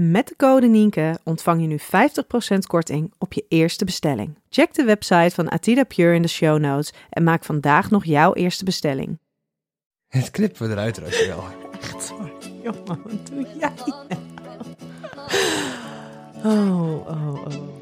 Met 0.00 0.28
de 0.28 0.36
code 0.36 0.66
Nienke 0.66 1.18
ontvang 1.24 1.60
je 1.60 1.66
nu 1.66 1.78
50% 2.54 2.58
korting 2.66 3.12
op 3.18 3.32
je 3.32 3.44
eerste 3.48 3.84
bestelling. 3.84 4.38
Check 4.48 4.74
de 4.74 4.84
website 4.84 5.30
van 5.34 5.50
Atida 5.50 5.84
Pure 5.84 6.14
in 6.14 6.22
de 6.22 6.28
show 6.28 6.58
notes 6.58 6.92
en 7.10 7.22
maak 7.22 7.44
vandaag 7.44 7.90
nog 7.90 8.04
jouw 8.04 8.34
eerste 8.34 8.64
bestelling. 8.64 9.18
Het 10.08 10.30
knippen 10.30 10.66
we 10.68 10.72
eruit, 10.72 11.26
wel. 11.26 11.44
Echt 11.80 12.12
waar, 12.18 12.30
jongen, 12.62 12.84
wat 12.86 13.26
doe 13.30 13.46
jij 13.58 13.72
nou? 13.86 14.16
Oh, 16.44 17.08
oh, 17.08 17.44
oh. 17.44 17.78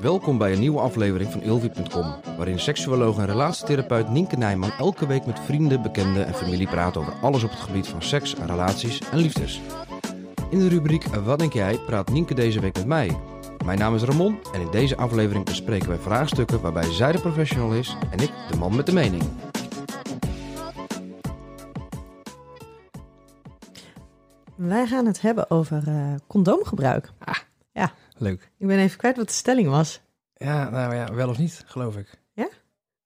Welkom 0.00 0.38
bij 0.38 0.52
een 0.52 0.60
nieuwe 0.60 0.80
aflevering 0.80 1.30
van 1.30 1.42
Ilvi.com, 1.42 2.14
waarin 2.36 2.58
seksuoloog 2.58 3.18
en 3.18 3.26
relatietherapeut 3.26 4.08
Nienke 4.08 4.36
Nijman 4.36 4.72
elke 4.72 5.06
week 5.06 5.26
met 5.26 5.40
vrienden, 5.40 5.82
bekenden 5.82 6.26
en 6.26 6.34
familie 6.34 6.68
praat 6.68 6.96
over 6.96 7.12
alles 7.22 7.42
op 7.42 7.50
het 7.50 7.60
gebied 7.60 7.86
van 7.88 8.02
seks, 8.02 8.34
relaties 8.34 9.00
en 9.10 9.18
liefdes. 9.18 9.60
In 10.50 10.58
de 10.58 10.68
rubriek 10.68 11.04
Wat 11.04 11.38
denk 11.38 11.52
jij 11.52 11.78
praat 11.78 12.10
Nienke 12.10 12.34
deze 12.34 12.60
week 12.60 12.74
met 12.74 12.86
mij. 12.86 13.20
Mijn 13.64 13.78
naam 13.78 13.94
is 13.94 14.02
Ramon 14.02 14.38
en 14.52 14.60
in 14.60 14.70
deze 14.70 14.96
aflevering 14.96 15.44
bespreken 15.44 15.88
wij 15.88 15.98
vraagstukken 15.98 16.60
waarbij 16.60 16.92
zij 16.92 17.12
de 17.12 17.20
professional 17.20 17.72
is 17.72 17.96
en 18.10 18.18
ik 18.18 18.32
de 18.50 18.56
man 18.56 18.76
met 18.76 18.86
de 18.86 18.92
mening. 18.92 19.22
Wij 24.56 24.86
gaan 24.86 25.06
het 25.06 25.20
hebben 25.20 25.50
over 25.50 25.88
eh, 25.88 26.14
condoomgebruik. 26.26 27.12
Leuk. 28.18 28.50
Ik 28.58 28.66
ben 28.66 28.78
even 28.78 28.98
kwijt 28.98 29.16
wat 29.16 29.26
de 29.26 29.32
stelling 29.32 29.68
was. 29.68 30.02
Ja, 30.34 30.70
nou 30.70 30.94
ja, 30.94 31.14
wel 31.14 31.28
of 31.28 31.38
niet, 31.38 31.62
geloof 31.66 31.96
ik. 31.96 32.20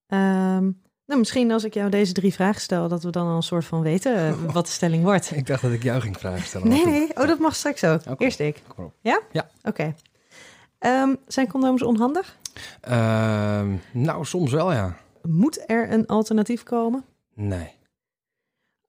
Ehm, 0.06 0.70
nou, 1.10 1.22
misschien 1.22 1.52
als 1.52 1.64
ik 1.64 1.74
jou 1.74 1.90
deze 1.90 2.12
drie 2.12 2.32
vragen 2.32 2.60
stel, 2.60 2.88
dat 2.88 3.02
we 3.02 3.10
dan 3.10 3.26
al 3.26 3.36
een 3.36 3.42
soort 3.42 3.64
van 3.64 3.82
weten 3.82 4.16
eh, 4.16 4.32
wat 4.54 4.66
de 4.66 4.72
stelling 4.72 5.02
wordt. 5.02 5.30
Ik 5.34 5.46
dacht 5.46 5.62
dat 5.62 5.72
ik 5.72 5.82
jou 5.82 6.00
ging 6.00 6.18
vragen 6.18 6.46
stellen. 6.46 6.68
Nee, 6.68 6.86
nee. 6.86 7.08
Oh, 7.16 7.26
dat 7.26 7.38
mag 7.38 7.54
straks 7.54 7.84
ook. 7.84 8.00
Eerst 8.18 8.40
ik. 8.40 8.62
kom. 8.74 8.92
Ja? 9.00 9.20
Ja. 9.32 9.50
Oké. 9.62 9.94
Ehm, 10.78 11.14
zijn 11.26 11.48
condooms 11.48 11.82
onhandig? 11.82 12.36
Ehm, 12.80 13.74
nou, 13.92 14.24
soms 14.24 14.52
wel, 14.52 14.72
ja. 14.72 14.96
Moet 15.22 15.62
er 15.66 15.92
een 15.92 16.06
alternatief 16.06 16.62
komen? 16.62 17.04
Nee. 17.34 17.78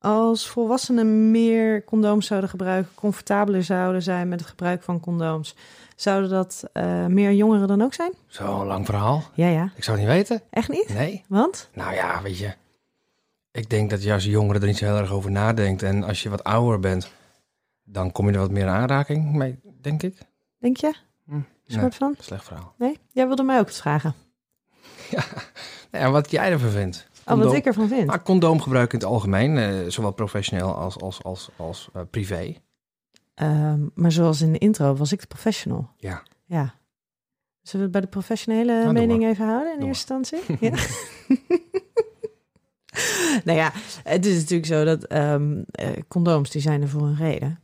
Als 0.02 0.50
volwassenen 0.50 1.32
meer 1.32 1.84
condooms 1.84 2.28
zouden 2.28 2.50
gebruiken, 2.50 2.92
comfortabeler 2.96 3.64
zouden 3.64 4.02
zijn 4.02 4.30
met 4.30 4.40
het 4.40 4.50
gebruik 4.50 4.84
van 4.84 5.00
condooms, 5.00 5.56
zouden 5.96 6.30
dat 6.30 6.64
eh, 6.74 7.06
meer 7.06 7.34
jongeren 7.34 7.68
dan 7.68 7.82
ook 7.82 7.94
zijn? 7.94 8.14
Zo'n 8.28 8.66
lang 8.66 8.86
verhaal. 8.86 9.24
Ja, 9.34 9.48
ja. 9.48 9.72
Ik 9.76 9.84
zou 9.84 9.98
het 9.98 10.06
niet 10.08 10.16
weten. 10.16 10.42
Echt 10.50 10.70
niet? 10.70 10.90
Nee. 10.94 11.24
Want? 11.28 11.70
Nou 11.74 11.94
ja, 11.94 12.22
weet 12.22 12.38
je. 12.38 12.54
Ik 13.52 13.70
denk 13.70 13.90
dat 13.90 14.04
je 14.04 14.14
als 14.14 14.24
jongere 14.26 14.60
er 14.60 14.66
niet 14.66 14.78
zo 14.78 14.86
heel 14.86 14.98
erg 14.98 15.12
over 15.12 15.32
nadenkt. 15.32 15.84
En 15.84 16.04
als 16.04 16.24
je 16.24 16.30
wat 16.30 16.44
ouder 16.44 16.80
bent, 16.80 17.12
dan 17.84 18.12
kom 18.12 18.28
je 18.28 18.34
er 18.34 18.40
wat 18.40 18.52
meer 18.52 18.64
in 18.64 18.70
aanraking 18.70 19.34
mee, 19.34 19.60
denk 19.82 20.04
ik. 20.04 20.18
Denk 20.60 20.78
je? 20.78 20.94
Hm. 21.26 21.32
Nee, 21.34 21.44
soort 21.66 21.96
van? 21.96 22.16
slecht 22.20 22.44
verhaal. 22.44 22.74
Nee? 22.78 23.00
Jij 23.12 23.28
wilde 23.28 23.44
mij 23.44 23.60
ook 23.60 23.68
eens 23.68 23.82
vragen. 23.82 24.14
Ja, 25.10 25.24
nou 25.92 26.06
ja, 26.06 26.12
wat 26.12 26.32
jij 26.32 26.52
ervan 26.52 26.70
vindt. 26.70 27.08
Oh, 27.22 27.28
wat 27.28 27.38
Condoom- 27.38 27.56
ik 27.56 27.66
ervan 27.66 27.88
vind. 27.88 28.08
Maar 28.08 28.22
condoomgebruik 28.24 28.94
in 28.94 29.00
het 29.00 29.08
algemeen, 29.08 29.58
eh, 29.58 29.74
zowel 29.88 30.12
professioneel 30.12 30.76
als, 30.76 30.98
als, 30.98 31.24
als, 31.24 31.50
als 31.56 31.90
eh, 31.94 32.02
privé. 32.10 32.56
Ehm, 33.34 33.88
maar 33.94 34.12
zoals 34.12 34.42
in 34.42 34.52
de 34.52 34.58
intro 34.58 34.96
was 34.96 35.12
ik 35.12 35.20
de 35.20 35.28
professional. 35.28 35.90
Ja. 35.98 36.24
Ja. 36.46 36.74
Zullen 37.62 37.86
we 37.86 37.92
het 37.92 37.92
bij 37.92 38.02
de 38.02 38.08
professionele 38.08 38.84
doe 38.84 38.94
mening 38.94 39.26
even 39.26 39.46
houden 39.46 39.74
in 39.74 39.80
Doe 39.80 39.88
eerste 39.88 40.14
instantie? 40.14 40.58
Ja. 40.70 40.76
nou 43.46 43.58
ja, 43.58 43.72
het 44.04 44.26
is 44.26 44.36
natuurlijk 44.40 44.66
zo 44.66 44.84
dat 44.84 45.04
ehm, 45.04 45.62
eh, 45.72 45.90
condooms 46.08 46.50
die 46.50 46.62
zijn 46.62 46.82
er 46.82 46.90
voor 46.90 47.02
een 47.02 47.16
reden. 47.16 47.60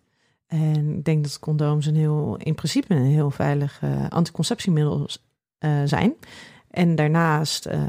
En 0.47 0.97
ik 0.97 1.05
denk 1.05 1.23
dat 1.23 1.39
condooms 1.39 1.85
een 1.85 1.95
heel, 1.95 2.35
in 2.37 2.55
principe 2.55 2.95
een 2.95 3.05
heel 3.05 3.31
veilig 3.31 3.81
anticonceptiemiddel 4.09 5.07
zijn. 5.85 6.13
En 6.77 6.95
daarnaast 6.95 7.65
eh, 7.65 7.81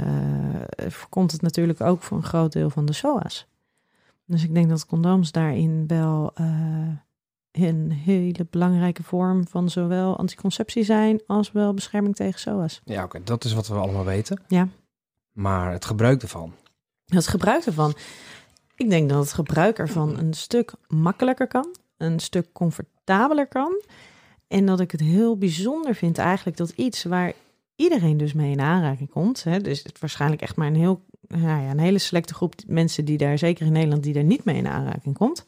voorkomt 0.88 1.32
het 1.32 1.42
natuurlijk 1.42 1.80
ook 1.80 2.02
voor 2.02 2.16
een 2.16 2.22
groot 2.22 2.52
deel 2.52 2.70
van 2.70 2.86
de 2.86 2.92
SOA's. 2.92 3.46
Dus 4.24 4.44
ik 4.44 4.54
denk 4.54 4.68
dat 4.68 4.86
condooms 4.86 5.32
daarin 5.32 5.84
wel 5.86 6.30
eh, 6.34 6.46
een 7.52 7.90
hele 7.90 8.46
belangrijke 8.50 9.02
vorm 9.02 9.48
van 9.48 9.70
zowel 9.70 10.18
anticonceptie 10.18 10.84
zijn 10.84 11.20
als 11.26 11.52
wel 11.52 11.74
bescherming 11.74 12.16
tegen 12.16 12.40
SOA's. 12.40 12.80
Ja, 12.84 13.04
oké, 13.04 13.20
dat 13.24 13.44
is 13.44 13.52
wat 13.52 13.68
we 13.68 13.74
allemaal 13.74 14.04
weten. 14.04 14.40
Ja. 14.46 14.68
Maar 15.32 15.72
het 15.72 15.84
gebruik 15.84 16.22
ervan. 16.22 16.52
Het 17.06 17.26
gebruik 17.26 17.64
ervan. 17.64 17.94
Ik 18.74 18.90
denk 18.90 19.08
dat 19.08 19.20
het 19.20 19.32
gebruik 19.32 19.78
ervan 19.78 20.18
een 20.18 20.34
stuk 20.34 20.72
makkelijker 20.86 21.46
kan, 21.46 21.76
een 21.96 22.18
stuk 22.18 22.52
comfortabeler 22.52 23.46
kan. 23.46 23.82
En 24.46 24.66
dat 24.66 24.80
ik 24.80 24.90
het 24.90 25.00
heel 25.00 25.36
bijzonder 25.36 25.94
vind 25.94 26.18
eigenlijk 26.18 26.56
dat 26.56 26.70
iets 26.70 27.04
waar 27.04 27.32
iedereen 27.78 28.16
dus 28.16 28.32
mee 28.32 28.50
in 28.50 28.60
aanraking 28.60 29.10
komt. 29.10 29.44
Hè, 29.44 29.60
dus 29.60 29.82
het 29.82 29.94
is 29.94 30.00
waarschijnlijk 30.00 30.42
echt 30.42 30.56
maar 30.56 30.66
een, 30.66 30.74
heel, 30.76 31.04
nou 31.28 31.42
ja, 31.62 31.70
een 31.70 31.78
hele 31.78 31.98
selecte 31.98 32.34
groep 32.34 32.54
mensen 32.66 33.04
die 33.04 33.18
daar, 33.18 33.38
zeker 33.38 33.66
in 33.66 33.72
Nederland, 33.72 34.02
die 34.02 34.12
daar 34.12 34.24
niet 34.24 34.44
mee 34.44 34.56
in 34.56 34.68
aanraking 34.68 35.16
komt. 35.16 35.44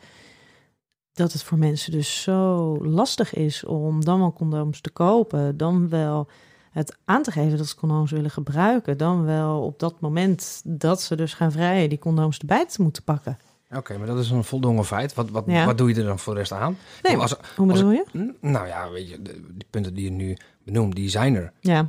Dat 1.12 1.32
het 1.32 1.42
voor 1.42 1.58
mensen 1.58 1.92
dus 1.92 2.22
zo 2.22 2.76
lastig 2.82 3.34
is 3.34 3.64
om 3.64 4.04
dan 4.04 4.19
wel 4.19 4.32
condooms 4.32 4.80
te 4.80 4.90
kopen, 4.90 5.56
dan 5.56 5.88
wel 5.88 6.28
het 6.70 6.96
aan 7.04 7.22
te 7.22 7.30
geven 7.32 7.58
dat 7.58 7.66
ze 7.66 7.76
condooms 7.76 8.10
willen 8.10 8.30
gebruiken, 8.30 8.96
dan 8.98 9.24
wel 9.24 9.60
op 9.62 9.78
dat 9.78 10.00
moment 10.00 10.62
dat 10.64 11.02
ze 11.02 11.16
dus 11.16 11.34
gaan 11.34 11.52
vrijen, 11.52 11.88
die 11.88 11.98
condooms 11.98 12.38
erbij 12.38 12.66
te 12.66 12.82
moeten 12.82 13.02
pakken. 13.04 13.38
Oké, 13.76 13.98
maar 13.98 14.06
dat 14.06 14.19
is 14.19 14.30
een 14.30 14.44
voldongen 14.44 14.84
feit. 14.84 15.14
Wat, 15.14 15.30
wat, 15.30 15.44
Ja. 15.46 15.64
wat 15.66 15.78
doe 15.78 15.88
je 15.88 15.94
er 15.94 16.04
dan 16.04 16.19
voor 16.19 16.32
de 16.34 16.38
rest 16.38 16.52
aan? 16.52 16.76
Nee, 17.02 17.16
als, 17.16 17.36
Hoe 17.56 17.69
als- 17.70 17.78
bedoel 17.78 17.92
je? 17.92 18.04
Hm, 18.12 18.50
Nou 18.50 18.66
ja, 18.66 18.90
weet 18.90 19.08
je, 19.08 19.22
de, 19.22 19.40
die 19.54 19.66
punten 19.70 19.94
die 19.94 20.04
je 20.04 20.10
nu 20.10 20.36
benoemt, 20.64 20.94
die 20.94 21.08
zijn 21.08 21.34
er. 21.34 21.52
Ja. 21.60 21.86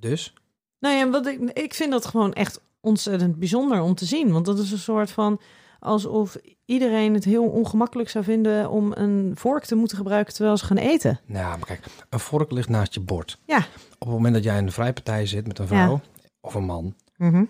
Dus, 0.00 0.34
Nou 0.80 0.94
ja, 0.96 1.10
wat 1.10 1.26
ik, 1.26 1.40
ik 1.40 1.74
vind 1.74 1.90
dat 1.90 2.06
gewoon 2.06 2.32
echt 2.32 2.60
ontzettend 2.80 3.36
bijzonder 3.38 3.80
om 3.80 3.94
te 3.94 4.04
zien. 4.04 4.32
Want 4.32 4.44
dat 4.46 4.58
is 4.58 4.72
een 4.72 4.78
soort 4.78 5.10
van 5.10 5.40
alsof 5.80 6.36
iedereen 6.64 7.14
het 7.14 7.24
heel 7.24 7.44
ongemakkelijk 7.48 8.08
zou 8.08 8.24
vinden 8.24 8.70
om 8.70 8.92
een 8.92 9.32
vork 9.34 9.64
te 9.64 9.74
moeten 9.74 9.96
gebruiken 9.96 10.34
terwijl 10.34 10.56
ze 10.56 10.64
gaan 10.64 10.76
eten. 10.76 11.20
nou, 11.26 11.44
maar 11.58 11.66
kijk, 11.66 11.86
een 12.10 12.20
vork 12.20 12.50
ligt 12.50 12.68
naast 12.68 12.94
je 12.94 13.00
bord. 13.00 13.38
Ja. 13.46 13.58
Op 13.98 14.06
het 14.06 14.08
moment 14.08 14.34
dat 14.34 14.44
jij 14.44 14.58
in 14.58 14.64
een 14.66 14.72
vrijpartij 14.72 15.26
zit 15.26 15.46
met 15.46 15.58
een 15.58 15.66
vrouw 15.66 16.00
of 16.40 16.54
een 16.54 16.64
man, 16.64 16.94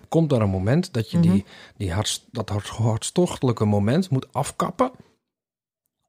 komt 0.08 0.32
er 0.32 0.40
een 0.40 0.50
moment 0.50 0.92
dat 0.92 1.10
je 1.10 1.18
Mhm. 1.18 1.30
die, 1.30 1.44
die 1.76 1.92
hartst, 1.92 2.24
dat 2.30 2.48
hart, 2.48 2.68
hartstochtelijke 2.68 3.64
moment 3.64 4.10
moet 4.10 4.32
afkappen. 4.32 4.90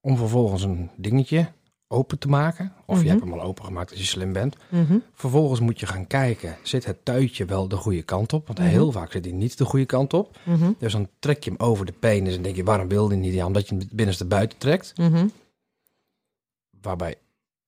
Om 0.01 0.17
vervolgens 0.17 0.63
een 0.63 0.89
dingetje 0.95 1.51
open 1.87 2.19
te 2.19 2.27
maken. 2.27 2.73
Of 2.85 2.95
Mhm. 2.95 3.03
je 3.05 3.09
hebt 3.11 3.21
hem 3.23 3.33
al 3.33 3.41
open 3.41 3.65
gemaakt 3.65 3.89
als 3.91 3.99
je 3.99 4.05
slim 4.05 4.33
bent. 4.33 4.55
Mhm. 4.69 4.97
Vervolgens 5.13 5.59
moet 5.59 5.79
je 5.79 5.85
gaan 5.85 6.07
kijken, 6.07 6.57
zit 6.63 6.85
het 6.85 7.05
tuitje 7.05 7.45
wel 7.45 7.67
de 7.67 7.75
goede 7.75 8.03
kant 8.03 8.33
op? 8.33 8.47
Want 8.47 8.59
Mhm. 8.59 8.67
heel 8.67 8.91
vaak 8.91 9.11
zit 9.11 9.25
hij 9.25 9.33
niet 9.33 9.57
de 9.57 9.65
goede 9.65 9.85
kant 9.85 10.13
op. 10.13 10.37
Mhm. 10.45 10.71
Dus 10.77 10.91
dan 10.91 11.07
trek 11.19 11.43
je 11.43 11.49
hem 11.49 11.59
over 11.59 11.85
de 11.85 11.91
penis 11.91 12.35
en 12.35 12.41
denk 12.41 12.55
je, 12.55 12.63
waarom 12.63 12.87
wil 12.87 13.07
hij 13.07 13.17
niet? 13.17 13.33
Ja, 13.33 13.45
omdat 13.45 13.67
je 13.67 13.73
hem 13.75 13.83
het 13.83 13.91
binnenste 13.93 14.25
buiten 14.25 14.57
trekt. 14.57 14.97
Mhm. 14.97 15.27
Waarbij 16.81 17.15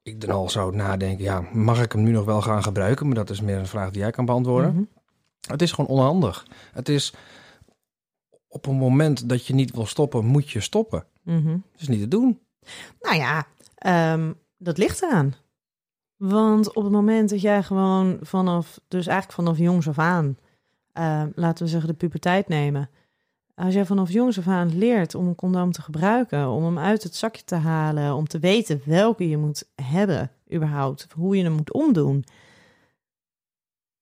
ik 0.01 0.21
dan 0.21 0.29
al 0.29 0.49
zou 0.49 0.75
nadenken, 0.75 1.23
ja, 1.23 1.41
mag 1.53 1.81
ik 1.83 1.91
hem 1.91 2.03
nu 2.03 2.11
nog 2.11 2.25
wel 2.25 2.41
gaan 2.41 2.63
gebruiken? 2.63 3.05
Maar 3.05 3.15
dat 3.15 3.29
is 3.29 3.41
meer 3.41 3.57
een 3.57 3.67
vraag 3.67 3.91
die 3.91 4.01
jij 4.01 4.11
kan 4.11 4.25
beantwoorden. 4.25 4.73
Mhm. 4.73 4.83
Het 5.51 5.61
is 5.61 5.71
gewoon 5.71 5.89
onhandig. 5.89 6.47
Het 6.71 6.89
is 6.89 7.13
op 8.47 8.65
een 8.65 8.75
moment 8.75 9.29
dat 9.29 9.45
je 9.45 9.53
niet 9.53 9.71
wil 9.75 9.85
stoppen, 9.85 10.25
moet 10.25 10.49
je 10.49 10.59
stoppen. 10.59 11.05
Mhm. 11.23 11.47
Dat 11.71 11.81
is 11.81 11.87
niet 11.87 11.99
te 11.99 12.07
doen. 12.07 12.39
Nou 13.01 13.15
ja, 13.15 13.47
ehm, 13.79 14.33
dat 14.57 14.77
ligt 14.77 15.01
eraan. 15.01 15.33
Want 16.15 16.73
op 16.73 16.83
het 16.83 16.91
moment 16.91 17.29
dat 17.29 17.41
jij 17.41 17.63
gewoon 17.63 18.17
vanaf, 18.21 18.79
dus 18.87 19.07
eigenlijk 19.07 19.39
vanaf 19.39 19.57
jongs 19.57 19.87
af 19.87 19.99
aan, 19.99 20.37
ehm, 20.91 21.29
laten 21.35 21.63
we 21.65 21.71
zeggen 21.71 21.89
de 21.89 21.95
puberteit 21.95 22.47
nemen. 22.47 22.89
Als 23.55 23.73
jij 23.73 23.85
vanaf 23.85 24.11
jongs 24.11 24.37
af 24.37 24.47
aan 24.47 24.77
leert 24.77 25.15
om 25.15 25.27
een 25.27 25.35
condoom 25.35 25.71
te 25.71 25.81
gebruiken, 25.81 26.49
om 26.49 26.63
hem 26.63 26.79
uit 26.79 27.03
het 27.03 27.15
zakje 27.15 27.43
te 27.43 27.55
halen, 27.55 28.13
om 28.15 28.27
te 28.27 28.39
weten 28.39 28.81
welke 28.85 29.29
je 29.29 29.37
moet 29.37 29.69
hebben 29.75 30.31
überhaupt, 30.53 31.07
hoe 31.15 31.37
je 31.37 31.43
hem 31.43 31.53
moet 31.53 31.73
omdoen, 31.73 32.23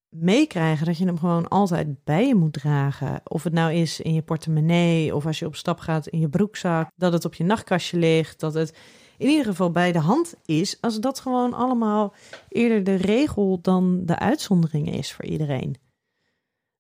meekrijgen 0.09 0.85
dat 0.85 0.97
je 0.97 1.06
hem 1.06 1.19
gewoon 1.19 1.47
altijd 1.47 2.03
bij 2.03 2.27
je 2.27 2.35
moet 2.35 2.53
dragen. 2.53 3.21
Of 3.24 3.44
het 3.44 3.53
nou 3.53 3.74
is 3.74 4.00
in 4.00 4.13
je 4.13 4.21
portemonnee 4.21 5.15
of 5.15 5.25
als 5.25 5.39
je 5.39 5.45
op 5.45 5.56
stap 5.56 5.79
gaat 5.79 6.07
in 6.07 6.19
je 6.19 6.29
broekzak, 6.29 6.89
dat 6.95 7.13
het 7.13 7.25
op 7.25 7.33
je 7.33 7.44
nachtkastje 7.44 7.97
ligt, 7.97 8.39
dat 8.39 8.53
het 8.53 8.77
in 9.17 9.29
ieder 9.29 9.45
geval 9.45 9.71
bij 9.71 9.91
de 9.91 9.99
hand 9.99 10.35
is, 10.45 10.77
als 10.81 10.99
dat 10.99 11.19
gewoon 11.19 11.53
allemaal 11.53 12.13
eerder 12.49 12.83
de 12.83 12.95
regel 12.95 13.59
dan 13.61 14.05
de 14.05 14.19
uitzondering 14.19 14.93
is 14.93 15.13
voor 15.13 15.25
iedereen. 15.25 15.75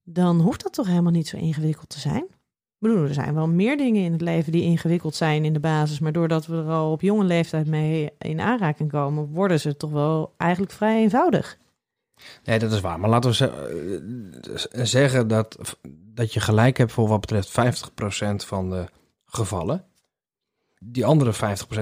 Dan 0.03 0.39
hoeft 0.39 0.63
dat 0.63 0.73
toch 0.73 0.87
helemaal 0.87 1.11
niet 1.11 1.27
zo 1.27 1.37
ingewikkeld 1.37 1.89
te 1.89 1.99
zijn? 1.99 2.23
Ik 2.23 2.87
bedoel, 2.87 3.03
er 3.03 3.13
zijn 3.13 3.33
wel 3.33 3.47
meer 3.47 3.77
dingen 3.77 4.03
in 4.03 4.11
het 4.11 4.21
leven 4.21 4.51
die 4.51 4.63
ingewikkeld 4.63 5.15
zijn 5.15 5.45
in 5.45 5.53
de 5.53 5.59
basis, 5.59 5.99
maar 5.99 6.11
doordat 6.11 6.45
we 6.45 6.55
er 6.55 6.69
al 6.69 6.91
op 6.91 7.01
jonge 7.01 7.23
leeftijd 7.23 7.67
mee 7.67 8.11
in 8.19 8.39
aanraking 8.39 8.91
komen, 8.91 9.27
worden 9.27 9.59
ze 9.59 9.77
toch 9.77 9.91
wel 9.91 10.33
eigenlijk 10.37 10.71
vrij 10.71 10.97
eenvoudig. 11.01 11.57
Nee, 12.43 12.59
dat 12.59 12.71
is 12.71 12.81
waar. 12.81 12.99
Maar 12.99 13.09
laten 13.09 13.31
we 13.31 14.67
eh, 14.71 14.83
zeggen 14.83 15.27
dat, 15.27 15.77
dat 16.13 16.33
je 16.33 16.39
gelijk 16.39 16.77
hebt 16.77 16.91
voor 16.91 17.07
wat 17.07 17.19
betreft 17.21 17.49
50% 17.49 18.35
van 18.35 18.69
de 18.69 18.85
gevallen. 19.25 19.85
Die 20.79 21.05
andere 21.05 21.33
50% 21.33 21.37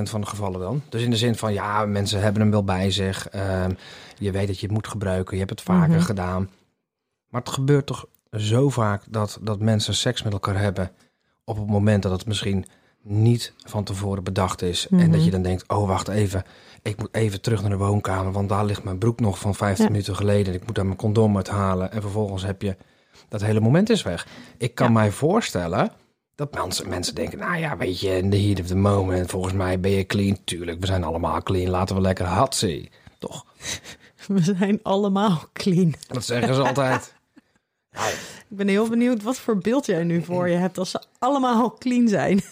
van 0.09 0.21
de 0.21 0.27
gevallen 0.27 0.59
dan. 0.59 0.81
Dus 0.89 1.01
in 1.01 1.09
de 1.09 1.17
zin 1.17 1.35
van, 1.35 1.53
ja, 1.53 1.85
mensen 1.85 2.21
hebben 2.21 2.41
hem 2.41 2.51
wel 2.51 2.63
bij 2.63 2.91
zich. 2.91 3.27
Ehm, 3.29 3.71
je 4.17 4.31
weet 4.31 4.47
dat 4.47 4.59
je 4.59 4.65
het 4.65 4.75
moet 4.75 4.87
gebruiken. 4.87 5.33
Je 5.33 5.39
hebt 5.39 5.49
het 5.51 5.61
vaker 5.61 5.95
Mhm. 5.95 5.99
gedaan. 6.05 6.49
Maar 7.29 7.41
het 7.41 7.49
gebeurt 7.53 7.85
toch 7.85 8.05
zo 8.31 8.69
vaak 8.69 9.03
dat, 9.09 9.37
dat 9.41 9.59
mensen 9.59 9.93
seks 9.93 10.23
met 10.23 10.33
elkaar 10.33 10.59
hebben... 10.59 10.91
op 11.43 11.57
het 11.57 11.67
moment 11.67 12.03
dat 12.03 12.11
het 12.11 12.25
misschien 12.25 12.65
niet 13.01 13.53
van 13.63 13.83
tevoren 13.83 14.23
bedacht 14.23 14.61
is. 14.61 14.87
En 14.87 14.95
Mhm. 14.97 15.11
dat 15.11 15.25
je 15.25 15.31
dan 15.31 15.41
denkt, 15.41 15.69
oh, 15.69 15.87
wacht 15.87 16.07
even. 16.07 16.43
Ik 16.81 16.97
moet 16.97 17.09
even 17.15 17.41
terug 17.41 17.61
naar 17.61 17.69
de 17.69 17.77
woonkamer, 17.77 18.31
want 18.31 18.49
daar 18.49 18.65
ligt 18.65 18.83
mijn 18.83 18.97
broek 18.97 19.19
nog 19.19 19.39
van 19.39 19.55
15 19.55 19.85
Ja. 19.85 19.91
minuten 19.91 20.15
geleden. 20.15 20.53
Ik 20.53 20.65
moet 20.65 20.75
daar 20.75 20.85
mijn 20.85 20.97
condoom 20.97 21.35
uit 21.35 21.49
halen. 21.49 21.91
En 21.91 22.01
vervolgens 22.01 22.43
heb 22.43 22.61
je 22.61 22.75
dat 23.29 23.41
hele 23.41 23.59
moment 23.59 23.89
is 23.89 24.01
weg. 24.03 24.27
Ik 24.57 24.75
kan 24.75 24.87
Ja. 24.87 24.93
mij 24.93 25.11
voorstellen 25.11 25.91
dat 26.35 26.53
mensen, 26.53 26.89
mensen 26.89 27.15
denken, 27.15 27.37
nou 27.39 27.57
ja, 27.57 27.77
weet 27.77 27.99
je, 27.99 28.17
in 28.17 28.29
the 28.29 28.37
heat 28.37 28.59
of 28.59 28.67
the 28.67 28.75
moment, 28.75 29.29
volgens 29.29 29.53
mij 29.53 29.79
ben 29.79 29.91
je 29.91 30.05
clean. 30.05 30.37
Tuurlijk, 30.43 30.79
we 30.79 30.85
zijn 30.85 31.03
allemaal 31.03 31.41
clean. 31.43 31.69
Laten 31.69 31.95
we 31.95 32.01
lekker 32.01 32.25
hatsie. 32.25 32.91
Toch? 33.19 33.45
We 34.27 34.41
zijn 34.41 34.79
allemaal 34.83 35.43
clean. 35.53 35.93
Dat 36.07 36.25
zeggen 36.25 36.55
ze 36.55 36.61
altijd. 36.61 37.13
Ja, 37.91 38.07
Ik 38.07 38.57
ben 38.57 38.67
heel 38.67 38.89
benieuwd 38.89 39.23
wat 39.23 39.37
voor 39.37 39.57
beeld 39.57 39.85
jij 39.85 40.03
nu 40.03 40.23
voor 40.23 40.49
je 40.49 40.55
hebt 40.55 40.77
als 40.77 40.91
ze 40.91 41.01
allemaal 41.19 41.73
clean 41.73 42.07
zijn. 42.07 42.35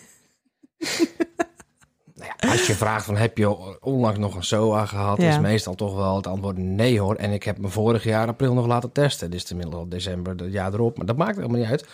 nou 2.15 2.31
ja, 2.39 2.49
als 2.49 2.67
je 2.67 2.73
vraagt 2.73 3.05
van 3.05 3.15
heb 3.17 3.37
je 3.37 3.79
onlangs 3.81 4.19
nog 4.19 4.35
een 4.35 4.43
SOA 4.43 4.85
gehad, 4.85 5.21
Ja. 5.21 5.29
is 5.29 5.39
meestal 5.39 5.75
toch 5.75 5.95
wel 5.95 6.15
het 6.15 6.27
antwoord 6.27 6.57
nee 6.57 6.99
hoor. 6.99 7.15
En 7.15 7.31
ik 7.31 7.43
heb 7.43 7.57
me 7.57 7.67
vorig 7.67 8.03
jaar 8.03 8.27
april 8.27 8.53
nog 8.53 8.65
laten 8.65 8.91
testen. 8.91 9.31
Dit 9.31 9.43
is 9.43 9.49
inmiddels 9.51 9.75
al 9.77 9.89
december, 9.89 10.35
het 10.35 10.51
jaar 10.53 10.73
erop. 10.73 10.97
Maar 10.97 11.05
dat 11.05 11.17
maakt 11.17 11.35
helemaal 11.35 11.59
niet 11.59 11.69
uit. 11.69 11.85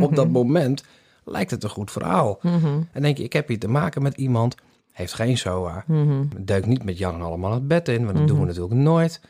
Op 0.00 0.14
dat 0.16 0.28
moment 0.28 0.82
lijkt 1.26 1.50
het 1.50 1.62
een 1.62 1.70
goed 1.70 1.90
verhaal. 1.90 2.40
En 2.92 3.02
denk 3.02 3.16
je, 3.16 3.24
ik 3.24 3.32
heb 3.32 3.48
hier 3.48 3.58
te 3.58 3.68
maken 3.68 4.02
met 4.02 4.16
iemand, 4.16 4.54
heeft 4.92 5.14
geen 5.14 5.38
SOA. 5.38 5.84
Duikt 6.38 6.66
niet 6.66 6.84
met 6.84 6.98
Jan 6.98 7.22
allemaal 7.22 7.52
het 7.52 7.68
bed 7.68 7.88
in, 7.88 8.04
want 8.04 8.18
dat 8.18 8.28
doen 8.28 8.40
we 8.40 8.46
natuurlijk 8.46 8.74
nooit. 8.74 9.20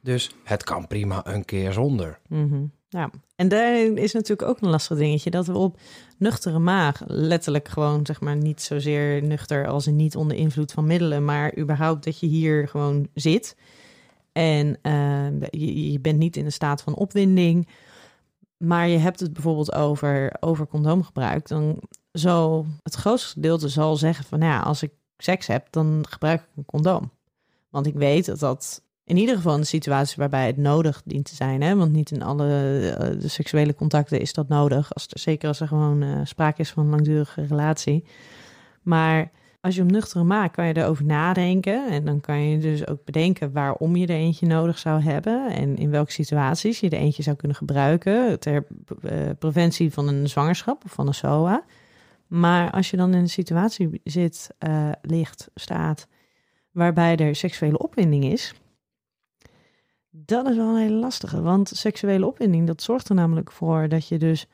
Dus 0.00 0.30
het 0.44 0.64
kan 0.64 0.86
prima 0.86 1.26
een 1.26 1.44
keer 1.44 1.72
zonder. 1.72 2.18
Mhm. 2.28 2.64
Ja, 2.88 3.10
en 3.36 3.48
daar 3.48 3.76
is 3.76 4.12
natuurlijk 4.12 4.48
ook 4.48 4.60
een 4.60 4.70
lastig 4.70 4.98
dingetje 4.98 5.30
dat 5.30 5.46
we 5.46 5.58
op 5.58 5.78
nuchtere 6.18 6.58
maag, 6.58 7.02
letterlijk 7.06 7.68
gewoon 7.68 8.06
zeg 8.06 8.20
maar 8.20 8.36
niet 8.36 8.62
zozeer 8.62 9.22
nuchter 9.22 9.66
als 9.66 9.86
in 9.86 9.96
niet 9.96 10.16
onder 10.16 10.36
invloed 10.36 10.72
van 10.72 10.86
middelen, 10.86 11.24
maar 11.24 11.58
überhaupt 11.58 12.04
dat 12.04 12.20
je 12.20 12.26
hier 12.26 12.68
gewoon 12.68 13.08
zit 13.14 13.56
en 14.38 14.78
eh, 14.82 15.40
je, 15.50 15.92
je 15.92 16.00
bent 16.00 16.18
niet 16.18 16.36
in 16.36 16.44
een 16.44 16.52
staat 16.52 16.82
van 16.82 16.94
opwinding, 16.94 17.68
maar 18.58 18.88
je 18.88 18.98
hebt 18.98 19.20
het 19.20 19.32
bijvoorbeeld 19.32 19.74
over, 19.74 20.36
over 20.40 20.66
condoomgebruik, 20.66 21.48
dan 21.48 21.80
zal 22.12 22.66
het 22.82 22.94
grootste 22.94 23.28
gedeelte 23.28 23.68
zal 23.68 23.96
zeggen 23.96 24.24
van 24.24 24.38
nou 24.38 24.52
ja, 24.52 24.60
als 24.60 24.82
ik 24.82 24.90
seks 25.16 25.46
heb, 25.46 25.66
dan 25.70 26.04
gebruik 26.08 26.40
ik 26.40 26.48
een 26.56 26.64
condoom. 26.64 27.10
Want 27.70 27.86
ik 27.86 27.94
weet 27.94 28.26
dat 28.26 28.38
dat 28.38 28.82
in 29.04 29.16
ieder 29.16 29.36
geval 29.36 29.56
de 29.56 29.64
situatie 29.64 30.16
waarbij 30.16 30.46
het 30.46 30.56
nodig 30.56 31.02
dient 31.04 31.24
te 31.24 31.34
zijn. 31.34 31.62
Hè? 31.62 31.76
Want 31.76 31.92
niet 31.92 32.10
in 32.10 32.22
alle 32.22 32.48
eh, 32.90 33.20
de 33.20 33.28
seksuele 33.28 33.74
contacten 33.74 34.20
is 34.20 34.32
dat 34.32 34.48
nodig. 34.48 34.94
Als 34.94 35.06
er, 35.08 35.18
zeker 35.18 35.48
als 35.48 35.60
er 35.60 35.68
gewoon 35.68 36.02
eh, 36.02 36.20
sprake 36.24 36.60
is 36.60 36.70
van 36.70 36.84
een 36.84 36.90
langdurige 36.90 37.46
relatie. 37.46 38.04
Maar 38.82 39.30
als 39.68 39.76
je 39.76 39.82
hem 39.82 39.92
nuchter 39.92 40.26
maakt, 40.26 40.54
kan 40.54 40.66
je 40.66 40.76
erover 40.76 41.04
nadenken. 41.04 41.90
En 41.90 42.04
dan 42.04 42.20
kan 42.20 42.40
je 42.40 42.58
dus 42.58 42.86
ook 42.86 43.04
bedenken 43.04 43.52
waarom 43.52 43.96
je 43.96 44.06
er 44.06 44.14
eentje 44.14 44.46
nodig 44.46 44.78
zou 44.78 45.02
hebben. 45.02 45.50
En 45.50 45.76
in 45.76 45.90
welke 45.90 46.12
situaties 46.12 46.80
je 46.80 46.90
er 46.90 46.98
eentje 46.98 47.22
zou 47.22 47.36
kunnen 47.36 47.56
gebruiken. 47.56 48.40
Ter 48.40 48.66
eh, 49.02 49.30
preventie 49.38 49.92
van 49.92 50.08
een 50.08 50.28
zwangerschap 50.28 50.84
of 50.84 50.92
van 50.92 51.06
een 51.06 51.14
SOA. 51.14 51.64
Maar 52.26 52.70
als 52.70 52.90
je 52.90 52.96
dan 52.96 53.12
in 53.12 53.18
een 53.18 53.28
situatie 53.28 54.00
zit, 54.04 54.50
eh, 54.58 54.90
ligt, 55.02 55.50
staat, 55.54 56.08
waarbij 56.70 57.16
er 57.16 57.36
seksuele 57.36 57.78
opwinding 57.78 58.24
is, 58.24 58.54
dat 60.10 60.48
is 60.48 60.56
wel 60.56 60.68
een 60.68 60.82
hele 60.82 60.98
lastige. 60.98 61.40
Want 61.40 61.68
seksuele 61.68 62.26
opwinding, 62.26 62.66
dat 62.66 62.82
zorgt 62.82 63.08
er 63.08 63.14
namelijk 63.14 63.52
voor 63.52 63.88
dat 63.88 64.08
je 64.08 64.18
dus 64.18 64.46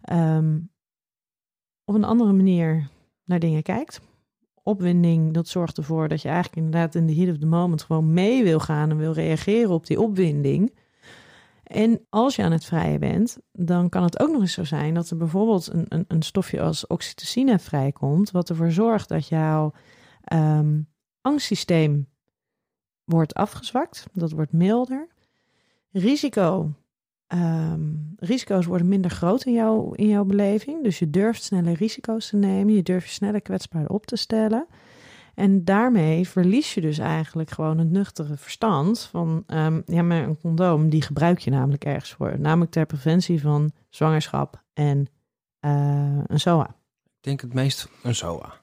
ehm, 0.00 0.58
op 1.84 1.94
een 1.94 2.04
andere 2.04 2.32
manier 2.32 2.88
naar 3.24 3.38
dingen 3.38 3.62
kijkt. 3.62 4.00
Opwinding, 4.66 5.32
dat 5.32 5.48
zorgt 5.48 5.76
ervoor 5.76 6.08
dat 6.08 6.22
je 6.22 6.28
eigenlijk 6.28 6.56
inderdaad 6.56 6.94
in 6.94 7.06
de 7.06 7.14
heat 7.14 7.30
of 7.30 7.38
the 7.38 7.46
moment 7.46 7.82
gewoon 7.82 8.12
mee 8.12 8.44
wil 8.44 8.60
gaan 8.60 8.90
en 8.90 8.96
wil 8.96 9.12
reageren 9.12 9.70
op 9.70 9.86
die 9.86 10.00
opwinding. 10.00 10.74
En 11.62 12.00
als 12.10 12.36
je 12.36 12.42
aan 12.42 12.52
het 12.52 12.64
vrijen 12.64 13.00
bent, 13.00 13.38
dan 13.52 13.88
kan 13.88 14.02
het 14.02 14.20
ook 14.20 14.30
nog 14.30 14.40
eens 14.40 14.52
zo 14.52 14.64
zijn 14.64 14.94
dat 14.94 15.10
er 15.10 15.16
bijvoorbeeld 15.16 15.66
een, 15.72 15.84
een, 15.88 16.04
een 16.08 16.22
stofje 16.22 16.60
als 16.60 16.86
oxytocine 16.86 17.58
vrijkomt, 17.58 18.30
wat 18.30 18.48
ervoor 18.48 18.70
zorgt 18.70 19.08
dat 19.08 19.28
jouw 19.28 19.72
ehm, 20.24 20.80
angstsysteem 21.20 22.08
wordt 23.04 23.34
afgezwakt, 23.34 24.06
dat 24.12 24.30
wordt 24.30 24.52
milder. 24.52 25.08
Risico. 25.90 26.72
Ehm, 27.26 27.80
risico's 28.16 28.66
worden 28.66 28.88
minder 28.88 29.10
groot 29.10 29.44
in, 29.44 29.52
jouw 29.52 29.92
in 29.92 30.08
jouw 30.08 30.24
beleving. 30.24 30.82
Dus 30.82 30.98
je 30.98 31.10
durft 31.10 31.42
sneller 31.42 31.74
risico's 31.74 32.28
te 32.28 32.36
nemen. 32.36 32.74
Je 32.74 32.82
durft 32.82 33.06
je 33.06 33.12
sneller 33.12 33.40
kwetsbaar 33.40 33.86
op 33.86 34.06
te 34.06 34.16
stellen. 34.16 34.66
En 35.34 35.64
daarmee 35.64 36.28
verlies 36.28 36.74
je 36.74 36.80
dus 36.80 36.98
eigenlijk 36.98 37.50
gewoon 37.50 37.78
het 37.78 37.90
nuchtere 37.90 38.36
verstand 38.36 39.00
van... 39.00 39.42
ehm, 39.46 39.80
ja, 39.86 40.02
maar 40.02 40.22
een 40.22 40.40
condoom, 40.40 40.88
die 40.88 41.02
gebruik 41.02 41.38
je 41.38 41.50
namelijk 41.50 41.84
ergens 41.84 42.12
voor. 42.12 42.40
Namelijk 42.40 42.70
ter 42.70 42.86
preventie 42.86 43.40
van 43.40 43.72
zwangerschap 43.88 44.62
en 44.72 45.06
eh, 45.60 46.18
een 46.26 46.40
SOA. 46.40 46.76
Ik 47.04 47.22
denk 47.22 47.40
het 47.40 47.54
meest 47.54 47.88
een 48.02 48.14
SOA. 48.14 48.54